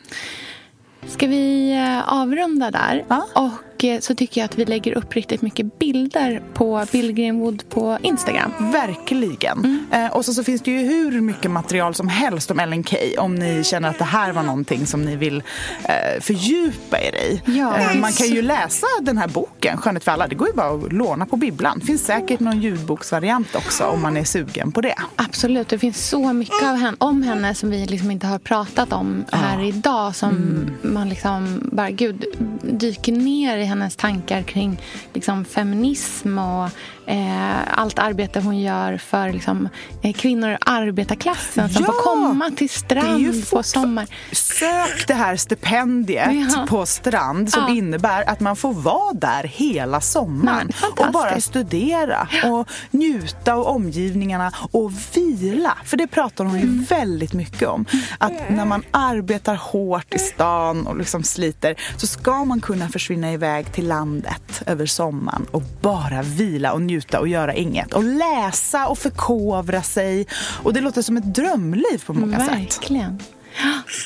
Ska 1.09 1.26
vi 1.26 1.72
eh, 1.72 2.12
avrunda 2.12 2.70
där? 2.70 3.04
Ja. 3.09 3.26
Och 3.35 3.74
så 4.01 4.14
tycker 4.14 4.40
jag 4.40 4.44
att 4.44 4.59
vi 4.59 4.64
lägger 4.64 4.92
upp 4.92 5.14
riktigt 5.14 5.42
mycket 5.42 5.79
bilder 5.79 6.42
på 6.55 6.85
Billgrenwood 6.92 7.68
på 7.68 7.99
Instagram. 8.03 8.53
Verkligen. 8.73 9.59
Mm. 9.59 9.85
Eh, 9.92 10.12
och 10.16 10.25
så, 10.25 10.35
så 10.35 10.44
finns 10.44 10.62
det 10.62 10.70
ju 10.70 10.79
hur 10.79 11.20
mycket 11.20 11.51
material 11.51 11.94
som 11.94 12.09
helst 12.09 12.51
om 12.51 12.59
Ellen 12.61 12.85
Key 12.85 13.16
om 13.16 13.35
ni 13.35 13.64
känner 13.64 13.88
att 13.88 13.99
det 13.99 14.05
här 14.05 14.33
var 14.33 14.42
någonting 14.42 14.87
som 14.87 15.03
ni 15.05 15.16
vill 15.16 15.42
eh, 15.85 16.20
fördjupa 16.20 16.99
er 17.01 17.14
i. 17.14 17.42
Ja. 17.47 17.79
Eh, 17.79 17.99
man 18.01 18.12
kan 18.12 18.27
ju 18.27 18.42
läsa 18.42 18.87
den 19.03 19.18
här 19.18 19.29
boken, 19.29 19.77
Skönhet 19.79 20.05
för 20.05 20.12
alla. 20.12 20.27
Det 20.29 20.35
går 20.35 20.49
ju 20.49 20.55
bara 20.55 20.70
att 20.87 20.92
låna 20.92 21.27
på 21.27 21.37
bibblan. 21.37 21.79
Det 21.79 21.87
finns 21.87 22.05
säkert 22.05 22.40
någon 22.40 22.61
ljudboksvariant 22.61 23.55
också 23.55 23.85
om 23.85 24.03
man 24.03 24.16
är 24.16 24.25
sugen 24.25 24.73
på 24.73 24.81
det. 24.81 24.94
Absolut, 25.16 25.68
det 25.68 25.79
finns 25.79 26.09
så 26.09 26.33
mycket 26.33 26.62
av 26.62 26.77
henne, 26.77 26.97
om 27.01 27.23
henne 27.23 27.55
som 27.55 27.70
vi 27.70 27.87
liksom 27.87 28.11
inte 28.11 28.27
har 28.27 28.38
pratat 28.38 28.92
om 28.92 29.25
här 29.33 29.62
idag. 29.64 30.16
Som 30.16 30.31
Mm. 30.35 30.70
man 30.94 31.09
liksom 31.09 31.61
bara, 31.73 31.90
gud, 31.90 32.25
dyker 32.62 33.12
ner 33.12 33.57
i 33.57 33.64
hennes 33.75 33.97
tankar 33.97 34.43
kring 34.43 34.81
liksom, 35.13 35.45
feminism 35.45 36.39
och 36.39 36.71
eh, 37.07 37.79
allt 37.79 37.99
arbete 37.99 38.40
hon 38.40 38.61
gör 38.61 38.97
för 38.97 39.33
liksom, 39.33 39.69
eh, 40.03 40.12
kvinnor 40.12 40.51
i 40.51 40.57
arbetarklassen 40.61 41.69
som 41.71 41.85
Ja! 41.87 41.93
får 41.93 42.03
komma 42.03 42.51
till 42.57 42.71
strand 42.71 43.27
på 43.51 43.57
fortfar- 43.57 43.62
sommar. 43.62 44.07
Sök 44.33 45.07
det 45.07 45.14
här 45.14 45.37
stipendiet 45.37 46.31
Ja. 46.57 46.67
på 46.69 46.87
Strand 46.87 47.51
som 47.53 47.62
Ja. 47.62 47.75
innebär 47.75 48.31
att 48.31 48.40
man 48.40 48.57
får 48.57 48.73
vara 48.73 49.12
där 49.12 49.43
hela 49.45 50.01
sommaren 50.01 50.71
och 50.97 51.12
bara 51.12 51.40
studera 51.40 52.29
och 52.45 52.69
njuta 52.90 53.55
av 53.55 53.62
omgivningarna 53.67 54.53
och 54.73 54.93
vila. 55.14 55.77
För 55.85 55.97
det 55.97 56.07
pratar 56.07 56.45
hon 56.45 56.55
ju 56.59 56.62
Mm. 56.62 56.85
väldigt 56.88 57.33
mycket 57.33 57.69
om. 57.69 57.85
Att 58.19 58.33
när 58.51 58.64
man 58.64 58.83
arbetar 58.90 59.55
hårt 59.55 60.14
i 60.14 60.19
stan 60.19 60.87
och 60.87 60.97
liksom 60.99 61.23
sliter 61.23 61.75
så 61.97 62.07
ska 62.07 62.45
man 62.45 62.61
kunna 62.61 62.88
försvinna 62.88 63.33
iväg 63.33 63.73
till 63.73 63.88
landet 63.88 64.62
över 64.67 64.87
sommaren 64.87 65.47
och 65.51 65.62
bara 65.81 66.23
vila 66.23 66.73
och 66.73 66.83
njuta 66.83 66.93
och 67.20 67.28
göra 67.28 67.54
inget. 67.54 67.94
Och 67.94 68.04
läsa 68.04 68.87
och 68.88 68.98
förkovra 68.98 69.83
sig. 69.83 70.26
Och 70.62 70.72
det 70.72 70.80
låter 70.80 71.02
som 71.02 71.16
ett 71.16 71.35
drömliv 71.35 72.02
på 72.07 72.12
många 72.12 72.40
sätt. 72.40 72.48
Verkligen. 72.50 73.18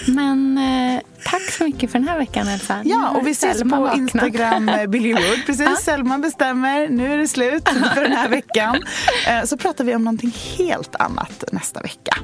Men 0.07 0.59
eh, 0.59 1.01
tack 1.25 1.43
så 1.51 1.65
mycket 1.65 1.91
för 1.93 1.99
den 1.99 2.09
här 2.09 2.19
veckan, 2.19 2.49
Elsa. 2.49 2.81
Ja, 2.85 3.11
och 3.11 3.27
vi 3.27 3.31
ses 3.31 3.59
Selma 3.59 3.77
på 3.77 3.83
vaknat. 3.83 3.99
Instagram, 3.99 4.69
eh, 4.69 4.87
Billy 4.87 5.13
Wood. 5.13 5.47
Precis, 5.47 5.79
Selma 5.85 6.19
bestämmer. 6.19 6.89
Nu 6.89 7.13
är 7.13 7.19
det 7.19 7.29
slut 7.29 7.69
för 7.95 8.03
den 8.03 8.13
här 8.13 8.29
veckan. 8.29 8.83
Eh, 9.29 9.45
Så 9.45 9.57
pratar 9.57 9.85
vi 9.85 9.95
om 9.95 10.05
någonting 10.05 10.35
helt 10.59 10.95
annat 10.97 11.45
nästa 11.53 11.81
vecka. 11.81 12.17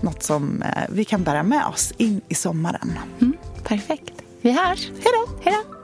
Något 0.00 0.22
som 0.22 0.62
eh, 0.62 0.68
vi 0.88 1.04
kan 1.04 1.22
bära 1.22 1.42
med 1.42 1.64
oss 1.66 1.92
in 1.96 2.20
i 2.28 2.34
sommaren. 2.34 2.98
Mm, 3.20 3.36
perfekt. 3.64 4.12
Vi 4.42 4.50
hörs. 4.52 4.88
Hej 4.88 5.12
då! 5.26 5.40
Hej 5.44 5.54
då. 5.68 5.81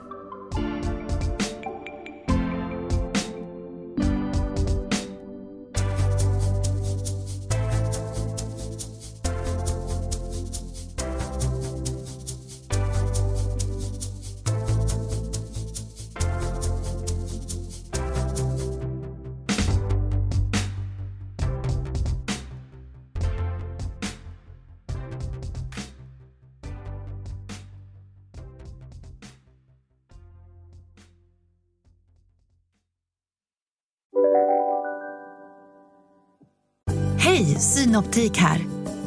Hej, 37.39 37.59
Synoptik 37.59 38.37
här. 38.37 38.65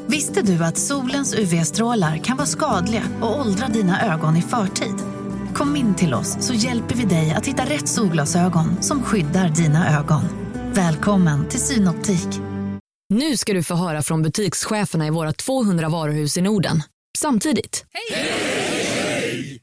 Visste 0.08 0.42
du 0.42 0.64
att 0.64 0.78
solens 0.78 1.34
UV-strålar 1.34 2.16
kan 2.16 2.36
vara 2.36 2.46
skadliga 2.46 3.02
och 3.20 3.40
åldra 3.40 3.68
dina 3.68 4.14
ögon 4.14 4.36
i 4.36 4.42
förtid? 4.42 4.94
Kom 5.54 5.76
in 5.76 5.94
till 5.94 6.14
oss 6.14 6.36
så 6.40 6.54
hjälper 6.54 6.94
vi 6.94 7.04
dig 7.04 7.30
att 7.30 7.46
hitta 7.46 7.64
rätt 7.64 7.88
solglasögon 7.88 8.82
som 8.82 9.02
skyddar 9.02 9.48
dina 9.48 9.98
ögon. 9.98 10.22
Välkommen 10.74 11.48
till 11.48 11.60
Synoptik. 11.60 12.28
Nu 13.08 13.36
ska 13.36 13.52
du 13.52 13.62
få 13.62 13.74
höra 13.74 14.02
från 14.02 14.22
butikscheferna 14.22 15.06
i 15.06 15.10
våra 15.10 15.32
200 15.32 15.88
varuhus 15.88 16.36
i 16.36 16.40
Norden. 16.40 16.82
Samtidigt. 17.18 17.84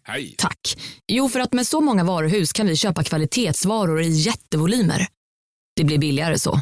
Hej! 0.05 0.35
Tack. 0.37 0.77
Jo, 1.07 1.29
för 1.29 1.39
att 1.39 1.53
med 1.53 1.67
så 1.67 1.81
många 1.81 2.03
varuhus 2.03 2.53
kan 2.53 2.67
vi 2.67 2.75
köpa 2.75 3.03
kvalitetsvaror 3.03 4.01
i 4.01 4.09
jättevolymer. 4.09 5.07
Det 5.75 5.83
blir 5.83 5.97
billigare 5.97 6.39
så. 6.39 6.61